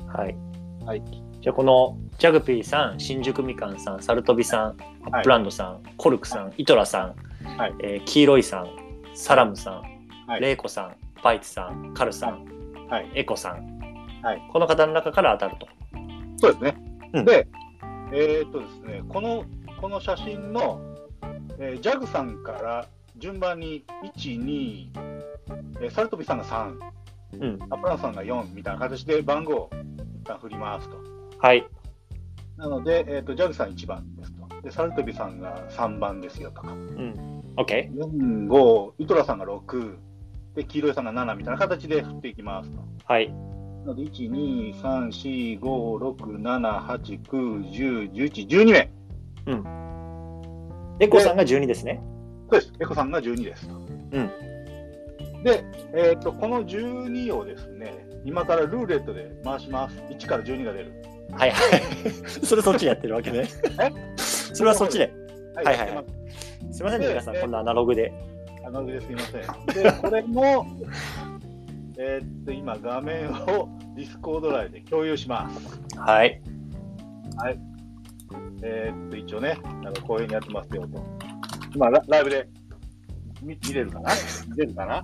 [0.08, 0.36] はい。
[0.84, 1.02] はい。
[1.40, 4.76] じゃあこのジャグピーさん、新宿みかんさん、サルトビさん、
[5.12, 7.14] アップランドさん、コルクさん、イトラさ
[7.44, 8.68] ん、はいえー黄色いさん、
[9.14, 9.82] サラムさん、
[10.26, 12.44] はいレイコさん、バイツさん、カルさん、
[12.88, 13.10] はい。
[13.14, 13.78] エコさん、
[14.22, 15.68] はいこの方の中から当たると。
[16.38, 16.76] そうですね。
[17.12, 17.46] うんで、
[18.12, 19.44] えーっとですね、この
[19.80, 20.80] この写真の、
[21.58, 22.86] えージャグさんから
[23.18, 23.84] 順番に
[24.16, 24.88] 1、2、
[25.80, 26.78] えーサルトビさんが3、
[27.40, 27.58] うん。
[27.70, 29.70] アプランさんが4みたいな形で番号を
[30.22, 30.96] 一旦振りますと。
[31.38, 31.66] はい。
[32.56, 34.62] なので、えーっとジャグさん1番ですと。
[34.62, 36.72] で、サルトビさんが3番ですよとか。
[36.72, 37.42] うん。
[37.56, 37.90] OK?
[37.92, 39.96] 4、5、イトラさんが6、
[40.54, 42.78] で、黄色いさんが7みたいな形で振っていきますと。
[43.04, 43.32] はい。
[43.86, 48.90] なので、1、2、3、4、5、6、7、8、9、10、11、12名。
[50.98, 52.02] エコさんが12ですね。
[52.50, 52.72] そうです。
[52.80, 53.74] エコさんが12ですと。
[53.76, 53.78] う
[54.20, 54.30] ん
[55.44, 55.62] で、
[55.94, 59.96] えっ、と、この12をですね、今からルーレットで回します。
[60.10, 60.92] 1から12が出る。
[61.30, 61.82] はいはい。
[62.44, 63.44] それそっちでやってるわけね。
[64.16, 65.12] それはそっちで。
[65.54, 66.04] ははいはいはい
[66.68, 68.12] すすいませんね、皆さん、でこんなアナログで。
[68.66, 69.82] アナログですみません。
[69.84, 70.66] で、これも、
[71.98, 75.98] えっと、今、画面を Discord 内で共有します。
[75.98, 76.42] はい。
[78.62, 81.02] えっと、一応ね、あの公平にやってますよと。
[81.74, 82.48] 今、ラライブで
[83.42, 84.10] 見見れるかな？
[84.48, 85.02] 見れるかな？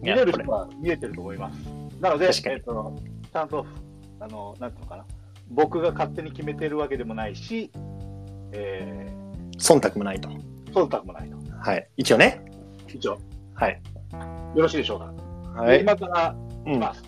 [0.00, 1.58] 見れる人は見えてると思います。
[2.00, 2.96] なので、えっと、
[3.32, 3.66] ちゃんと、
[4.20, 5.04] あの、なんていうのかな、
[5.50, 7.70] 僕が勝手に決めてるわけでもないし、
[8.52, 9.12] え
[9.58, 10.28] 忖度もないと。
[10.28, 10.40] ー、
[10.72, 11.36] 忖度もないと。
[11.58, 11.88] はい。
[11.96, 12.44] 一応ね。
[12.88, 13.18] 一応、
[13.54, 13.80] はい。
[14.54, 15.12] よろしいでしょうか？
[15.62, 15.80] ではい。
[15.80, 16.34] 今から
[16.66, 16.72] うん。
[16.72, 17.04] いきます。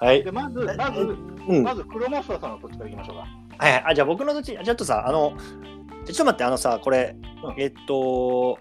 [0.00, 0.32] はいで、。
[0.32, 1.00] まず、まず、
[1.48, 1.62] うん。
[1.62, 3.22] まず、クロモスターさんの土地からいきましょうか。
[3.58, 3.84] はいはい。
[3.86, 5.34] あ、じゃあ僕の土地、ちょっとさ、あの、
[6.04, 8.58] ちょっと待って、あのさ、これ、うんえっと、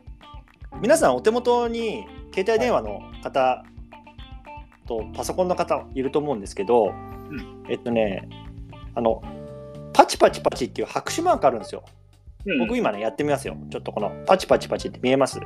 [0.82, 3.64] 皆さんお手元に携帯電話の方
[4.88, 6.94] とパソコンの方いると思うんですけど、
[7.70, 8.28] えっとね、
[8.96, 9.22] あの、
[9.94, 11.84] パチパチパチっていう拍手マークあるんですよ。
[12.60, 13.58] 僕今ね、やってみますよ。
[13.70, 15.40] ちょっとこのパチパチパチって見えます？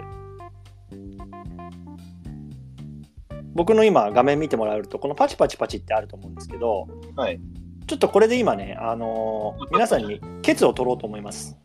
[3.54, 7.40] 僕の今画面見てもらえると、このパチパチパチってあると思うんですけど、はい。
[7.88, 11.58] ちょっとこれで今ね、あのー皆さんにケツを取ろうと思います。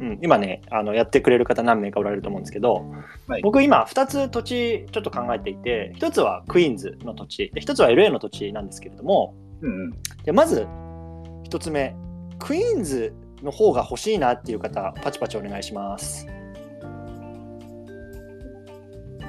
[0.00, 2.84] うん、今ねあの、やってくれる方何名かおられると思うんですけど、
[3.28, 9.90] はい僕今2つ土地ちょっと考えていて、1つはクイーンズの土地、で1つは LA の土地なんですけれども、うんうん。
[10.24, 10.66] でまず
[11.48, 11.94] 1つ目、
[12.38, 16.26] クイーンズの方が欲しいなっていう方、パチパチお願いします。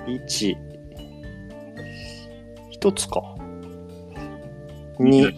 [0.07, 0.55] 1、
[2.85, 3.19] 1つか。
[4.99, 5.33] 2、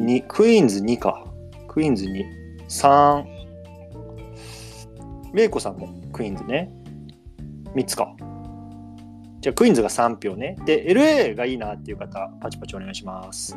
[0.00, 1.24] 2クイーンズ2か。
[1.68, 2.24] クイーンズ2。
[2.68, 3.24] 3、
[5.32, 6.72] レイコさんもクイーンズね。
[7.76, 8.16] 3つか。
[9.40, 10.56] じゃあクイーンズが3票ね。
[10.66, 13.56] で、LA がいいなっていう方、パチパチお願いします。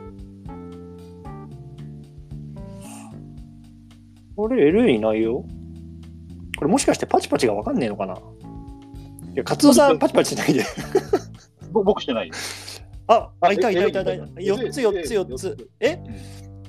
[4.36, 5.44] これ LA いないよ。
[6.58, 8.18] これもしかしてパチパチがわかんねえのかない
[9.36, 10.64] や、カツオさんパチパチしないで。
[11.72, 12.63] ぼ僕してないです。
[13.08, 14.12] あ、あ、いたいたえいたいた。
[14.14, 15.70] え4つ4つえ4つ。
[15.80, 16.00] え？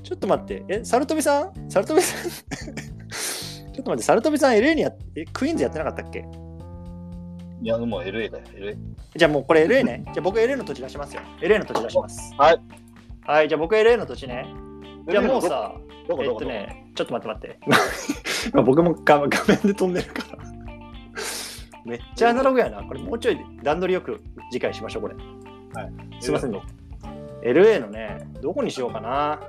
[0.03, 0.65] ちょっと待って。
[0.69, 1.71] え、サルトビさん？
[1.71, 2.31] サルトビさん？
[3.73, 6.25] ちょっと待って、サルトビさん LA にやっえ、クイーンズやってなかったっけ？
[7.63, 8.77] いや、もう LA だよ、LA。
[9.17, 10.03] じゃあもうこれ LA ね。
[10.07, 11.23] じゃあ僕 LA の土地出しますよ。
[11.41, 12.35] LA の土地出します。
[12.37, 12.61] はい。
[13.23, 14.47] はい、じゃあ僕 LA の土地ね。
[15.09, 15.73] じゃあもうさ、
[16.09, 18.51] えっとね、ちょっと待って待って。
[18.53, 20.39] 今 僕も画画面で飛んでるから。
[21.87, 22.83] めっちゃアナログやな。
[22.83, 24.21] これもうちょい段取りよく
[24.51, 25.15] 次回しましょう、これ。
[25.75, 25.93] はい。
[26.21, 26.63] すいませんね。
[27.43, 29.41] LA のね、どこにしようかな。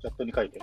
[0.00, 0.60] チャットに書いて。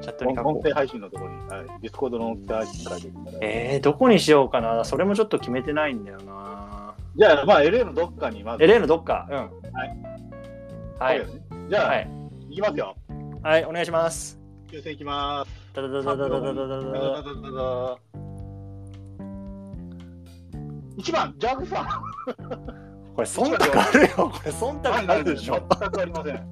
[0.00, 0.56] チャットに書こう。
[0.56, 4.84] 音声配信のところに、はい、 Discord の音声配信に書いてえー、どこにしようかな。
[4.84, 6.94] それもちょっと決めてないんだよな。
[7.16, 8.64] じゃあ、まあ、LA のどっかにまず。
[8.64, 9.26] LA のどっか。
[9.30, 9.36] うん。
[9.36, 11.18] はい。
[11.18, 11.26] はい。
[11.68, 12.08] じゃあ、、はい
[12.50, 12.54] い。
[12.56, 12.96] きますよ。
[13.42, 14.38] はい、お願いします。
[14.68, 15.50] 抽選いきます。
[15.74, 17.98] ダダダダダダダダダダダダダダダ
[20.98, 22.85] 1番、ジャグさん。
[23.16, 24.08] これ忖度あるよ。
[24.30, 25.58] これ忖度あるでしょ。
[25.80, 26.50] 全くありません。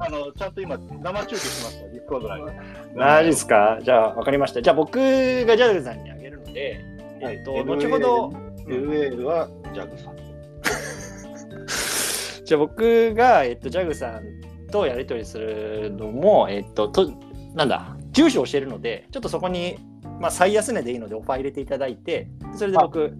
[0.00, 2.50] あの、ちゃんと今、生中継しました、ディスコードライブ。
[2.98, 3.78] マジですか？
[3.80, 4.60] じゃあ、わかりました。
[4.60, 6.80] じゃあ、僕がジャグさんにあげるので、
[7.22, 8.30] はいえっと、後ほど、
[8.66, 10.16] LA はジャグさん。
[12.44, 14.22] じゃあ僕が、えっと、ジャグさん
[14.72, 17.08] とやり取りするのも、えっと、と
[17.54, 19.76] なんだ、住所を教えるので、ちょっとそこに、
[20.18, 22.26] まあ、最安値でいいのでオファー入れていただいて、
[22.56, 23.16] それで僕、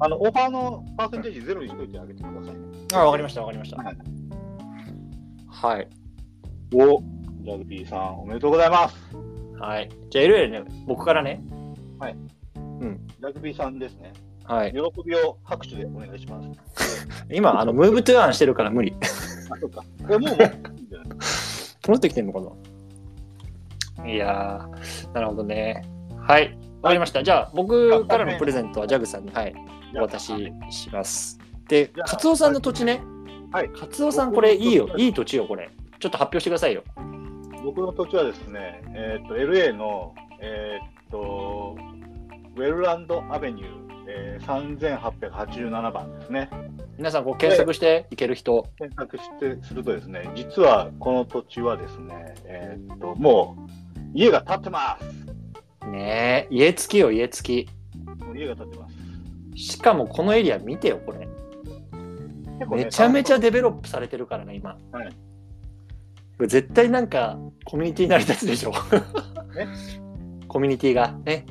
[0.00, 2.60] あの、オファーのパーセンテージゼロにしといてあげてくださいね。
[2.94, 3.76] あ、わかりました、わかりました。
[3.76, 3.96] はい
[5.48, 5.88] はい。
[6.74, 7.00] お、
[7.42, 8.96] ジャグピーさん、おめでとうございます。
[9.58, 9.88] はい。
[10.10, 11.42] じゃあ、 LA ね、僕からね、
[13.24, 14.12] ジャグピーさんですね。
[14.44, 14.72] はい。
[14.72, 17.06] 喜びを拍手でお願いします。
[17.32, 18.94] 今、あの、 Move to Earn してるから無理。
[19.50, 19.82] あ、そうか。
[20.00, 20.38] え、もう、もう、
[21.86, 22.40] 戻ってきてんのか
[23.96, 24.10] な？
[24.10, 25.82] いやー、なるほどね。
[26.18, 26.58] はい。
[26.82, 27.22] わかりました。
[27.22, 29.54] じゃあ、僕からのプレゼントはジャグさんに、はい、
[29.96, 30.32] お渡し
[30.70, 31.38] します。
[31.68, 33.02] で、カツオさんの土地ね。
[33.52, 34.88] はいカツオさん、これいいよ。
[34.96, 35.70] いい土地よ、これ。
[36.00, 36.82] ちょっと発表してくださいよ。
[37.64, 41.76] 僕の土地はですね、えーっと、LA の、えーっと、
[42.56, 46.50] ウェルランドアベニュー、えー、3887番ですね。
[46.98, 48.68] 皆さん、こう検索していける人。
[48.76, 53.70] 検索してするとですね、実はこの土地はですね、えーっと、もう
[54.14, 55.86] 家が建ってます。
[55.90, 57.66] ねえ、家付きよ、家付
[58.26, 58.93] もう家が建ってます。
[59.54, 59.60] き。
[59.62, 61.28] しかも、このエリア見てよ、これ。
[62.70, 64.76] めちゃめちゃデベロップされてるからね、今。
[64.92, 65.08] はい
[66.36, 68.72] これ絶対なんか、コミュニティ成り立つでしょ。
[70.48, 71.12] コミュニティが。
[71.24, 71.46] ね。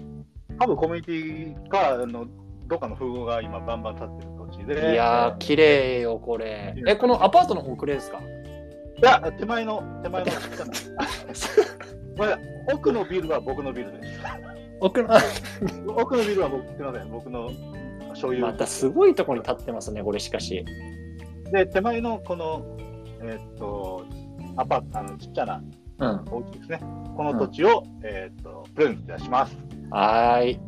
[0.59, 2.25] 多分コミュニティか、あの、
[2.67, 4.91] どっかの風貌が今バンバン建ってる土地で。
[4.91, 6.75] いやー、綺麗よ、これ。
[6.85, 8.19] え、このアパートの方くれですか？
[8.19, 10.71] いや、手前の、手前のちっちゃな。
[12.17, 14.19] ごめんなさい奥のビルは僕のビルです。
[14.81, 15.09] 奥の、
[15.95, 17.49] 奥のビルは僕、すみません、僕の
[18.39, 20.65] またすごいとこに立ってますね、これしかし。
[21.51, 22.65] で、手前のこの、
[23.21, 24.05] えーっと、
[24.57, 25.63] アパーのちっちゃな
[25.99, 26.25] うん。
[26.31, 26.79] お家ですね。
[27.15, 29.57] この土地を、えーっと、プレゼントいたします。
[29.91, 30.59] はーい。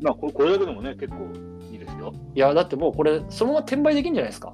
[0.00, 1.32] まあ、ここれだけでもね、結構
[1.72, 2.12] いいですよ。
[2.34, 4.52] いや、だってもうこれ、そのまま転売できるんじゃないですか。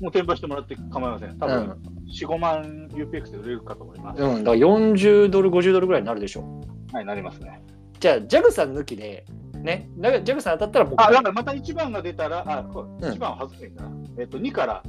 [0.00, 1.38] もう転売してもらって構いません。
[1.38, 2.00] 多分、うん。
[2.10, 4.22] 4、5万 UPX で売れるかと思います。
[4.22, 6.60] うん、だから40ドル、50ドルぐらいになるでしょ。
[6.92, 7.62] はい、なりますね。
[8.00, 9.24] じゃあ、ジャグさん抜きで、
[9.62, 13.90] ね、だからジャグさん当たったら僕、あ、だからまた1番が出たら、あ、こうん1番は外せばいいんだな。
[14.18, 14.82] えーっと、2から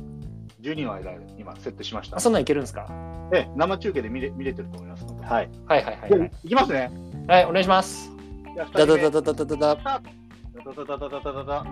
[0.62, 2.20] 12の間で今設定しましたあ。
[2.20, 2.88] そんなんいけるんですか？
[3.34, 5.26] ええ生中継で見れ見れてると思いますので。
[5.26, 5.50] はい。
[5.66, 6.32] はいはいはいではい。
[6.44, 6.92] いきますね。
[7.28, 8.10] はい、お願いします。
[8.54, 9.02] じゃあ、だ2人目。
[9.02, 9.76] だだだだだだだ。
[9.76, 10.02] ダ
[10.74, 11.66] ダダダダダダダ。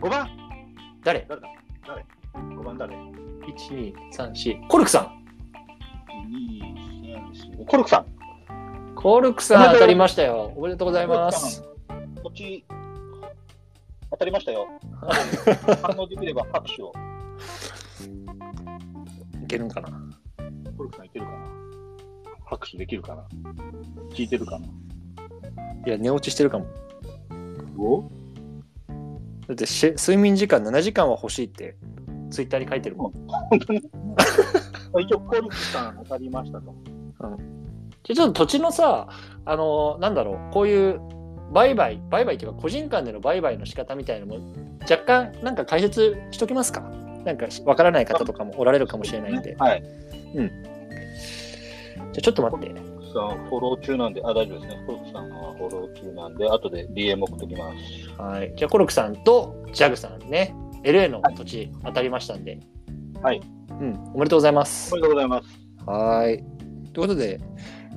[0.00, 0.28] 5番
[1.02, 1.26] 誰？
[1.28, 1.48] 誰だ？
[1.86, 2.04] 誰
[2.54, 3.04] ?5 番誰 ?1、
[3.46, 4.68] 2、3、4。
[4.68, 5.24] コルクさん。
[6.30, 6.60] ?2、
[7.56, 7.64] 3、4。
[7.66, 8.06] コルクさん。
[9.00, 10.52] コルクさん 当たりましたよ。
[10.56, 11.62] おめでとうございます。
[12.24, 12.64] 土地、
[14.10, 14.66] 当たりましたよ。
[15.80, 16.92] 反応できれば拍手を。
[19.40, 19.88] いけるんかな？
[20.76, 21.38] コルクさんいけるかな？
[22.44, 23.24] 拍手できるかな？
[24.10, 24.66] 聞いてるかな？
[24.66, 26.66] いや、寝落ちしてるかも。
[27.78, 28.02] お？
[29.46, 31.76] だってし睡眠時間7時間は欲しいって
[32.30, 33.12] ツイッターに書いてるもん。
[33.28, 33.80] 本当に？
[35.00, 36.74] 一応、コルクさん当たりましたと。
[36.84, 37.36] じゃあ
[38.14, 39.08] ちょっと土地のさ、
[39.44, 41.00] あのなんだろう、こういう
[41.52, 46.80] 売買、売買っていうか個人間での売買の仕方みたいなのも若干なんか解説しときますか？
[47.24, 49.54] なんかわからない方とかもおられるかもしれないんで。
[49.56, 49.82] はい。
[49.82, 50.44] じゃ
[52.18, 52.68] あちょっと待って。
[52.68, 54.84] コルクさん、フォロー中なんで、あ、大丈夫ですね。
[54.86, 58.20] コルクさんはフォロー中なんで、後で DM 送ってきます。
[58.20, 58.52] はい。
[58.56, 60.54] じゃあコルクさんとジャグさんね、
[60.84, 62.60] LA の土地当たりましたんで。
[63.22, 63.40] はい。
[63.70, 64.96] うん、おめでとうございますお。
[64.96, 65.48] めでとうございます。
[65.86, 66.38] はい。
[66.92, 67.40] ということで、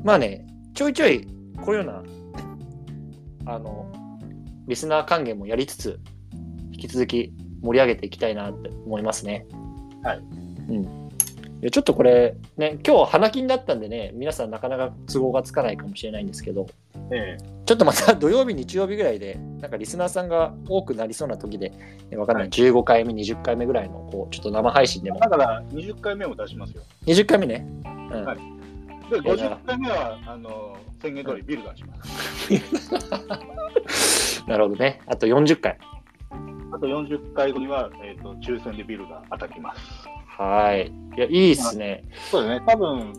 [0.03, 1.27] まあね、ちょいちょい
[1.63, 2.03] こういうよ
[3.43, 3.91] うな、あの、
[4.67, 5.99] リスナー還元もやりつつ、
[6.71, 9.45] 引き続き盛り上げていきたいなって思いますね。
[10.03, 10.19] はい。
[10.69, 11.01] うん。
[11.61, 16.65] いやちょっとこれ、ね、今日花金だったんでね、皆さんなかなか都合がつかないかもしれないんですけど、
[17.11, 21.71] えちょっとまた 土曜日、日曜日ぐらいで、なんかリスナーさんが多くなりそうな時で、
[22.09, 26.81] ねわかんない、はい15回目、20回目ぐらいの、こう、ちょっと生配信でえも、だから、20回目も出しますよ。
[27.05, 27.67] 20回目ね。
[27.85, 28.25] うん。
[28.25, 28.61] はい
[29.12, 33.30] で、いやじゃあ50回目は、あの、宣言通りビル出します。
[34.47, 35.01] なるほどね。
[35.05, 35.78] あと40回。
[36.74, 39.82] あと40回後には、えっ、と、抽選でビルが当たります。
[40.28, 40.88] はい。
[41.18, 42.03] いや、いいっすね。
[42.30, 42.66] そうですね。
[42.66, 43.14] 多分、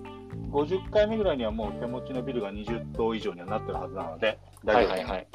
[0.50, 5.26] 50回目ぐらいにはもう手持ちのビルが20棟以上にはなってるはずなので、はいはいはい。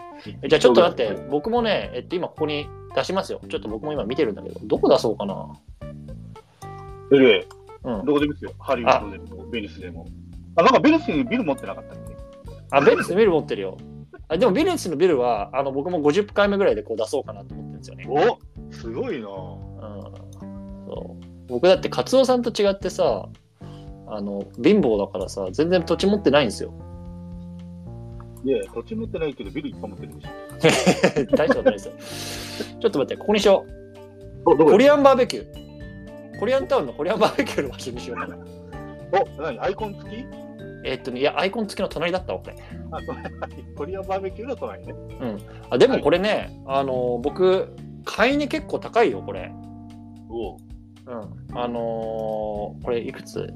[0.41, 3.39] えじゃあちょっと待って、僕もね、えっと、今ここに出しますよ。
[3.47, 5.53] ちょっと僕も今見てるんだけど、どこ出そうかな。
[7.13, 7.47] ええ
[7.83, 8.05] うん。
[8.05, 8.51] どこでもいいですよ。
[8.59, 10.05] ハリウッドでも、ベニスでも。
[10.57, 12.15] あ、なんかベニスにビル持ってなかったっけ？
[12.71, 13.77] あ、ベニスのビル持ってるよ。
[14.27, 18.05] あでも、ベニスのビルは、あの、僕も50回目ぐらいでこう出そうかなと思ってるんですよね。
[18.09, 20.03] おすごいなうん。
[20.85, 21.25] そう。
[21.47, 23.29] 僕だって、カツオさんと違ってさ、
[24.09, 26.73] あの、貧乏だからさ、全然土地持ってないんですよ。
[28.43, 30.27] いや、土地持ってないけど、ビルいっぱい持ってるでし
[31.37, 31.93] 大したことないですよ。
[32.81, 33.65] ちょっと待って、ここにしよ
[34.45, 34.57] う。
[34.57, 36.39] コリアンバーベキュー。
[36.39, 38.37] コリアンタウンのコリアンバーベキューの場所にしようかな。
[39.37, 39.59] お、何？
[39.59, 40.46] アイコン付き？
[40.87, 42.55] えっとね、いや、アイコン付きの隣だったわ、これ。
[42.91, 44.93] あ、そうコリアンバーベキューの隣ね。
[45.69, 47.75] あでもこれね、あの僕、
[48.05, 49.51] 買いに結構高いよ、これ。
[50.29, 50.57] おう
[51.07, 51.57] うん。
[51.57, 53.53] あのーこれいくつ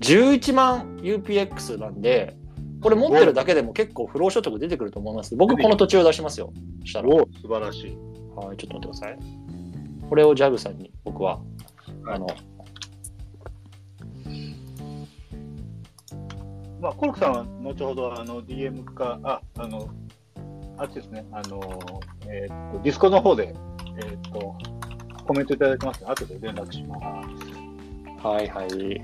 [0.00, 2.36] ?11 万 UPX なんで、
[2.80, 5.36] これ持ってるだけでも結構不労所得出てくると思います。
[5.36, 6.52] 僕、この土地を出しますよ。
[6.84, 7.08] したら。
[7.08, 7.96] おう素晴らしい。
[8.36, 9.18] はい、ちょっと待ってください。
[10.08, 11.40] これをジャグさんに僕は、
[12.06, 12.26] あの、
[16.84, 19.88] まあ、コルクさんは後ほどあの DM か、あ、あの、
[20.76, 21.58] あっちですね、あの、
[22.28, 23.54] えーっと、ディスコの方で、
[23.96, 24.54] えーっと、
[25.26, 27.00] コメントいただきますので、後で連絡しま
[28.20, 28.26] す。
[28.26, 29.00] はいはい。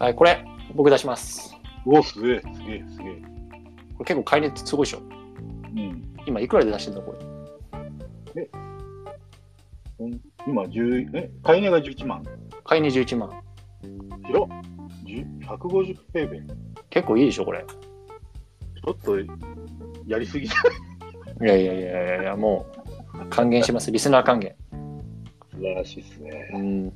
[0.00, 0.44] はい、これ、
[0.74, 1.56] 僕出します。
[1.86, 3.22] おすげえ、すげえ、すげえ。
[3.96, 4.98] これ結構買い値すごいでしょ。
[4.98, 6.02] うん。
[6.26, 8.42] 今、いくらで出してんだ、これ。
[8.42, 8.73] うん
[10.46, 12.22] 今、10、え、買い値が11万。
[12.64, 13.30] 買い値11万。
[14.26, 14.48] 広っ
[15.06, 16.42] 10 150平米。
[16.90, 17.64] 結構いいでしょ、これ。
[17.64, 19.18] ちょっと、
[20.06, 21.48] やりすぎじゃい？
[21.48, 22.66] やいやいやいやいや、も
[23.14, 23.90] う、還元します。
[23.92, 24.54] リスナー還元。
[25.52, 26.50] 素晴らしいですね。
[26.54, 26.92] うん。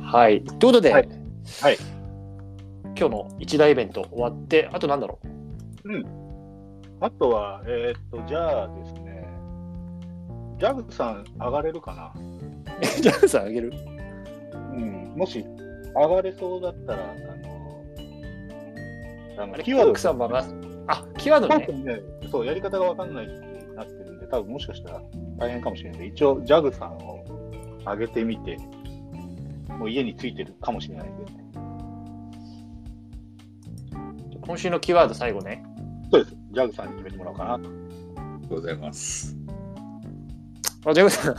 [0.00, 0.42] はい。
[0.42, 1.08] ということで、はい
[1.62, 1.76] はい
[2.98, 5.18] 今日の一大イベント終わって、あとなんだろ
[7.00, 9.05] あとは、えーっと、じゃあですね、
[10.58, 12.12] ジャグさん上がれるかな？
[12.16, 12.84] う。
[13.02, 13.72] ジャグさんあげる？
[14.52, 15.14] うん。
[15.16, 15.44] もし、
[15.94, 17.06] 上がれそうだったら、あ
[19.36, 20.44] の、あのキーワードキーワードさんはが、
[20.88, 21.94] あ、キーワードね。
[21.96, 23.34] ね、そう、やり方がわかんないって
[23.74, 25.02] なってるんで、多分もしかしたら
[25.38, 27.24] 大変かもしれないんで、一応、ジャグさんを
[27.84, 28.56] 上げてみて、
[29.78, 31.24] もう家についてるかもしれないんで、
[34.40, 35.62] 今週のキーワード最後ね。
[36.10, 36.36] そうです。
[36.52, 37.68] ジャグさんに決めてもらおうかなと。
[37.68, 39.35] ありがとうございます。
[40.86, 41.36] あ、ジャグさん、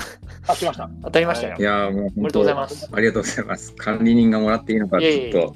[0.47, 0.89] あ、来ました。
[1.03, 1.63] 当たりましたよい。
[1.63, 2.89] やーもうおめでとうございます。
[2.91, 3.73] ありがとうございます。
[3.75, 5.55] 管理人がもらっていいのかちょっと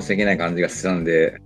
[0.00, 1.40] 申し訳ない感じがしたんで、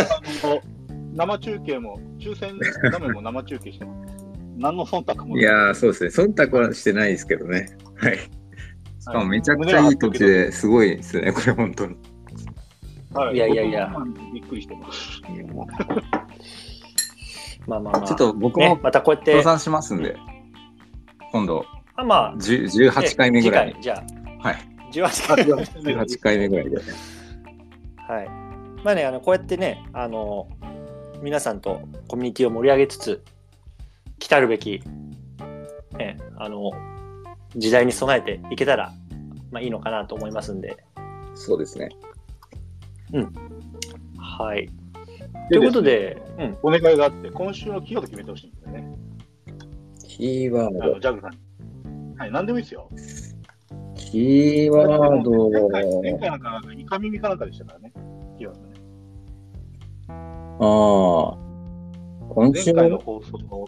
[1.14, 2.58] 生中継も、抽選
[2.92, 4.14] 画面も生中継してます。
[4.58, 6.28] 何の忖度もないいやーそうですね。
[6.28, 7.76] 忖度はしてないですけどね。
[7.96, 8.18] はい。
[8.18, 11.96] しかもめちゃくちゃいい土地ですごいですね、これ本当に。
[13.14, 13.94] はいやいやいや
[14.34, 15.22] びっくりしてます。
[17.66, 18.06] まあまあまあ。
[18.06, 20.16] ちょっと僕ねも、またこうやって協、賛しますんで、
[21.34, 21.66] 今度
[21.96, 23.74] あまあ、10 18回目ぐらい次。
[23.74, 24.04] 回じゃ
[24.38, 24.54] はい。
[24.54, 25.52] あ、18回目。
[25.94, 26.76] 18回目ぐらいで。
[26.76, 28.28] はい。
[28.84, 30.48] まあね、あのこうやってね、あの、
[31.22, 33.24] 皆さんとコミュニティを盛り上げつつ、
[34.20, 34.80] 来たるべき、
[35.98, 36.70] ね、あの、
[37.56, 38.92] 時代に備えていけたら、
[39.50, 40.76] まあいいのかなと思いますんで、
[41.34, 41.88] そうですね。
[44.18, 44.70] はい。
[45.48, 48.93] ということで、うん、お願いがあって、今週のキーワード決めてほしいんですよね。
[50.16, 51.38] キーワーあのジャグさんに。
[52.16, 52.88] はい、何でもいいですよ。
[53.96, 57.92] キーワード前回、前回なんか、イカ耳かなんかでしたからね。
[58.38, 58.74] キーワードね。
[60.60, 61.44] ああ。
[62.32, 63.66] 今週前回の放送の、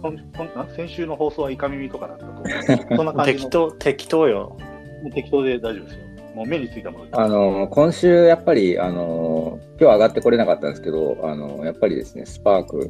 [0.00, 2.44] 今今先週の放送はイカ耳とかだったと思う
[2.96, 4.56] そんな感じの、適当、適当よ。
[5.02, 6.00] もう適当で大丈夫ですよ。
[6.36, 7.10] もう目についたもので。
[7.14, 12.88] あの、今週やっぱり、あの、今日上がってこれなかったんですけど、あの、やっぱりですね、スパーク、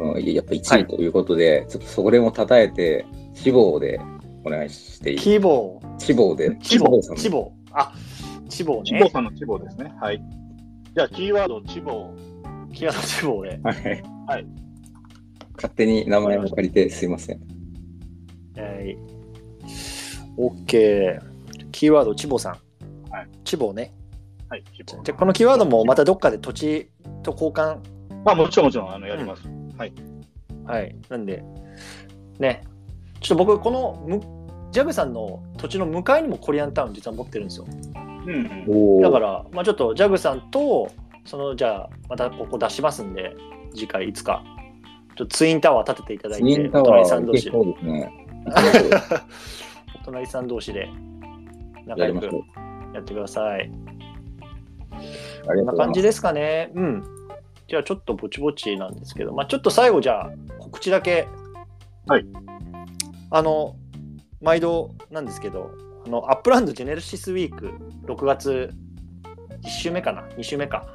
[0.00, 4.00] うんやっぱ1位ということで、ちょっとそれも称えて、志望で
[4.44, 5.18] お願いしていい？
[5.18, 7.92] キーボー、志望で、チボさんチボあ、
[8.48, 9.10] チボチボね。
[9.10, 9.92] さんのチボですね。
[10.00, 10.22] はい。
[10.94, 12.12] じゃあ、キーワード、チボ。
[12.72, 13.60] キーワードチボで。
[13.62, 14.02] はい。
[14.26, 14.46] はい。
[15.56, 17.40] 勝手に名前を借りてすいません。
[18.56, 18.96] はい。
[20.38, 21.20] OK。
[21.70, 22.52] キーワード、チボさん。
[23.12, 23.28] はい。
[23.44, 23.92] チボね。
[24.48, 24.64] はい。
[24.74, 26.90] じゃあこのキーワードもまたどっかで土地
[27.22, 27.78] と交換、
[28.24, 29.42] まあ、もちろん、もちろん、あの、やります。
[29.80, 29.92] はい。
[30.66, 31.42] はい、なんで、
[32.38, 32.62] ね、
[33.20, 34.20] ちょっと僕、このむ
[34.72, 37.66] ジャグさんの土地の向かいにもコリアンタウン実は持ってるんですよ。
[38.26, 40.90] うん、だから、まあ、ちょっとジャグさんと、
[41.24, 43.34] そのじゃあ、またここ出しますんで、
[43.74, 44.44] 次回いつか、
[45.16, 48.26] ちょっとツインタワー立てていただいて、ツインタお隣ワさん同士そ、うですね。
[50.02, 50.90] お隣さん同士で
[51.86, 52.26] 仲良く
[52.92, 53.62] やってください。
[53.62, 53.70] あり
[55.46, 55.76] こんながとうございます。
[55.78, 56.70] 感じですかね。
[56.74, 57.19] うん。
[57.70, 61.28] じゃあちょっとぼちぼちなんですけど、まあ、ちょっと最後じゃあ告知だけ。
[62.08, 62.26] はい。
[63.30, 63.76] あの、
[64.40, 65.70] 毎度なんですけど、
[66.04, 67.70] あの Upland Genesis Week
[68.12, 68.72] 6月
[69.62, 70.86] 1週目かな ?2 週目か。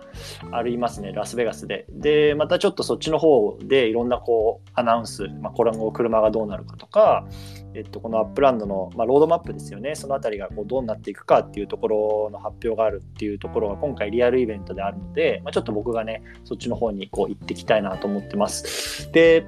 [0.52, 1.86] ありますね、ラスベガスで。
[1.90, 7.28] で、またちょっとそっちの方でいろんなこうアナウンス、まあ、これ後車がどうなるかとか、
[7.74, 19.12] えっと、この Upland の、まあ、ロードマップですよね、そのあたりがこうどうなっていくかっていうところの発表があるっていうところが今回リアルイベントであるので、まあ、ちょっと僕がね、そっちの方にこう行ってきたいなと思ってます。
[19.12, 19.46] で、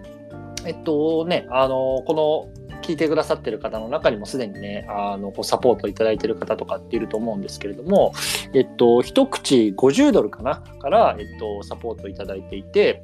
[0.67, 8.13] えっとね、あの、この聞いてくださってる方の中にもすでにね、あの、こうサポートいただいてる方とかっていると思うんですけれども、
[8.53, 13.03] えっと、一口50ドルかなから、えっと、サポートいただいていて、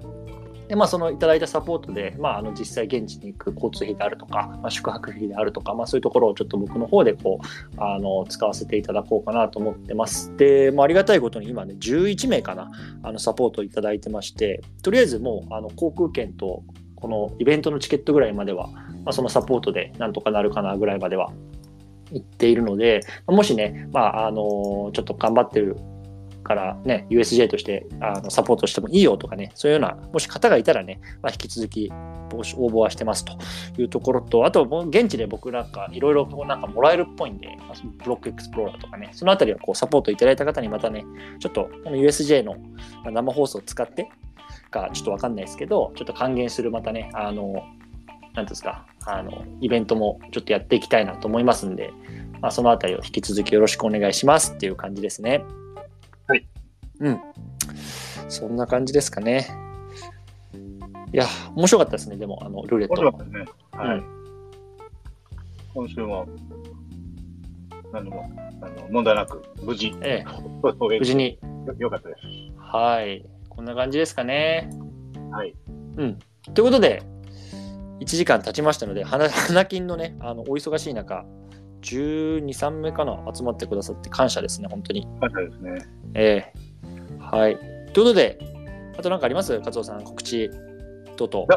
[0.68, 10.35] でまあ、そのいただいたサポートで、まあ、あの実際現地に行く交通費であるとか、まあ、宿泊費であるとか、まあ、そういうところをちょっと僕の方でこうあの使わせていただこうかなと思ってます。
[10.38, 12.72] で、まあ、ありがたいことに今ね、11名かな、
[13.03, 16.64] あのサポートいただいてまして、とりあえずもうあの航空券と
[17.03, 21.34] このイベントのチケットぐらいまでは、まあ、そのサポートでなんとかなるかなぐらいまでは
[22.13, 24.38] 行っているので、もしね、まあ、あの
[24.93, 25.75] ちょっと頑張ってる
[26.45, 33.34] からね、USJ としてあのサポートしてもいいよとかね、そういうような、もし方がいたらね、まあ、引き続き応募はしてますと
[33.77, 37.49] いうところと、あと、もう現地で僕なんかいろいろこうなんかもらえるっぽいんで、
[37.97, 41.03] ブロックエクスプローラーとかね、そのあたりをこうサポートいただいた方にまたね、
[41.39, 42.53] ちょっとこの USJ の
[43.03, 44.09] まあ生放送を使って
[44.74, 51.94] かちょっとわかんないですけど、ちょっと還元するまたね、あの、なんていうんですか、あの、イベントもちょっとやっていきたいなと思いますんで、
[52.41, 55.45] まあ、そのあたりを引き続きよろしくお願いしますっていう感じですね。
[56.28, 56.48] はい。
[57.00, 57.22] うん。
[58.28, 59.48] そんな感じですかね。
[61.14, 61.26] いや、
[61.56, 63.12] 面白かったですね、でも、あの、ルーレット面白。
[63.12, 63.45] かったですね。
[63.72, 63.98] はい。
[64.00, 64.24] うん
[65.74, 66.28] 今週も、
[67.91, 68.30] 何も、
[68.62, 70.26] あの問題なく、無事、ええ、
[70.62, 71.40] 無無事に。
[71.66, 72.22] よよかったです。
[72.60, 73.26] はい。
[73.55, 74.69] こんな感じですかね。
[75.31, 75.55] はい。
[75.97, 76.19] うん。
[76.53, 77.03] ということで、
[77.99, 81.25] 1時間経ちましたので、花花金のね、あのお忙しい中、
[81.81, 85.07] 12、3名かな、集まってくださって感謝ですね、本当に。
[85.19, 85.85] 感謝ですね。
[86.15, 86.53] ええ
[87.19, 87.57] はい。
[87.57, 88.39] ということで、
[88.97, 89.59] あと何かあります？
[89.59, 90.49] 加藤さん、告知
[91.15, 91.47] 等々。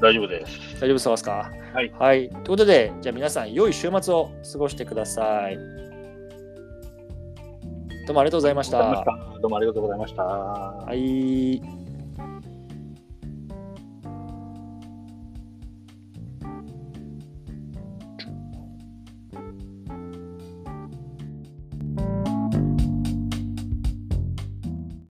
[0.00, 0.80] 大丈夫です。
[0.80, 1.52] 大丈夫そうですか？
[1.72, 1.92] はい。
[1.98, 2.28] はい。
[2.30, 5.58] ということで、じゃあ皆さん、良い週末を過ごしてください。
[8.06, 8.78] どうもありがとうございました。
[9.40, 10.22] どうもありがとうございました。
[10.22, 11.83] はい。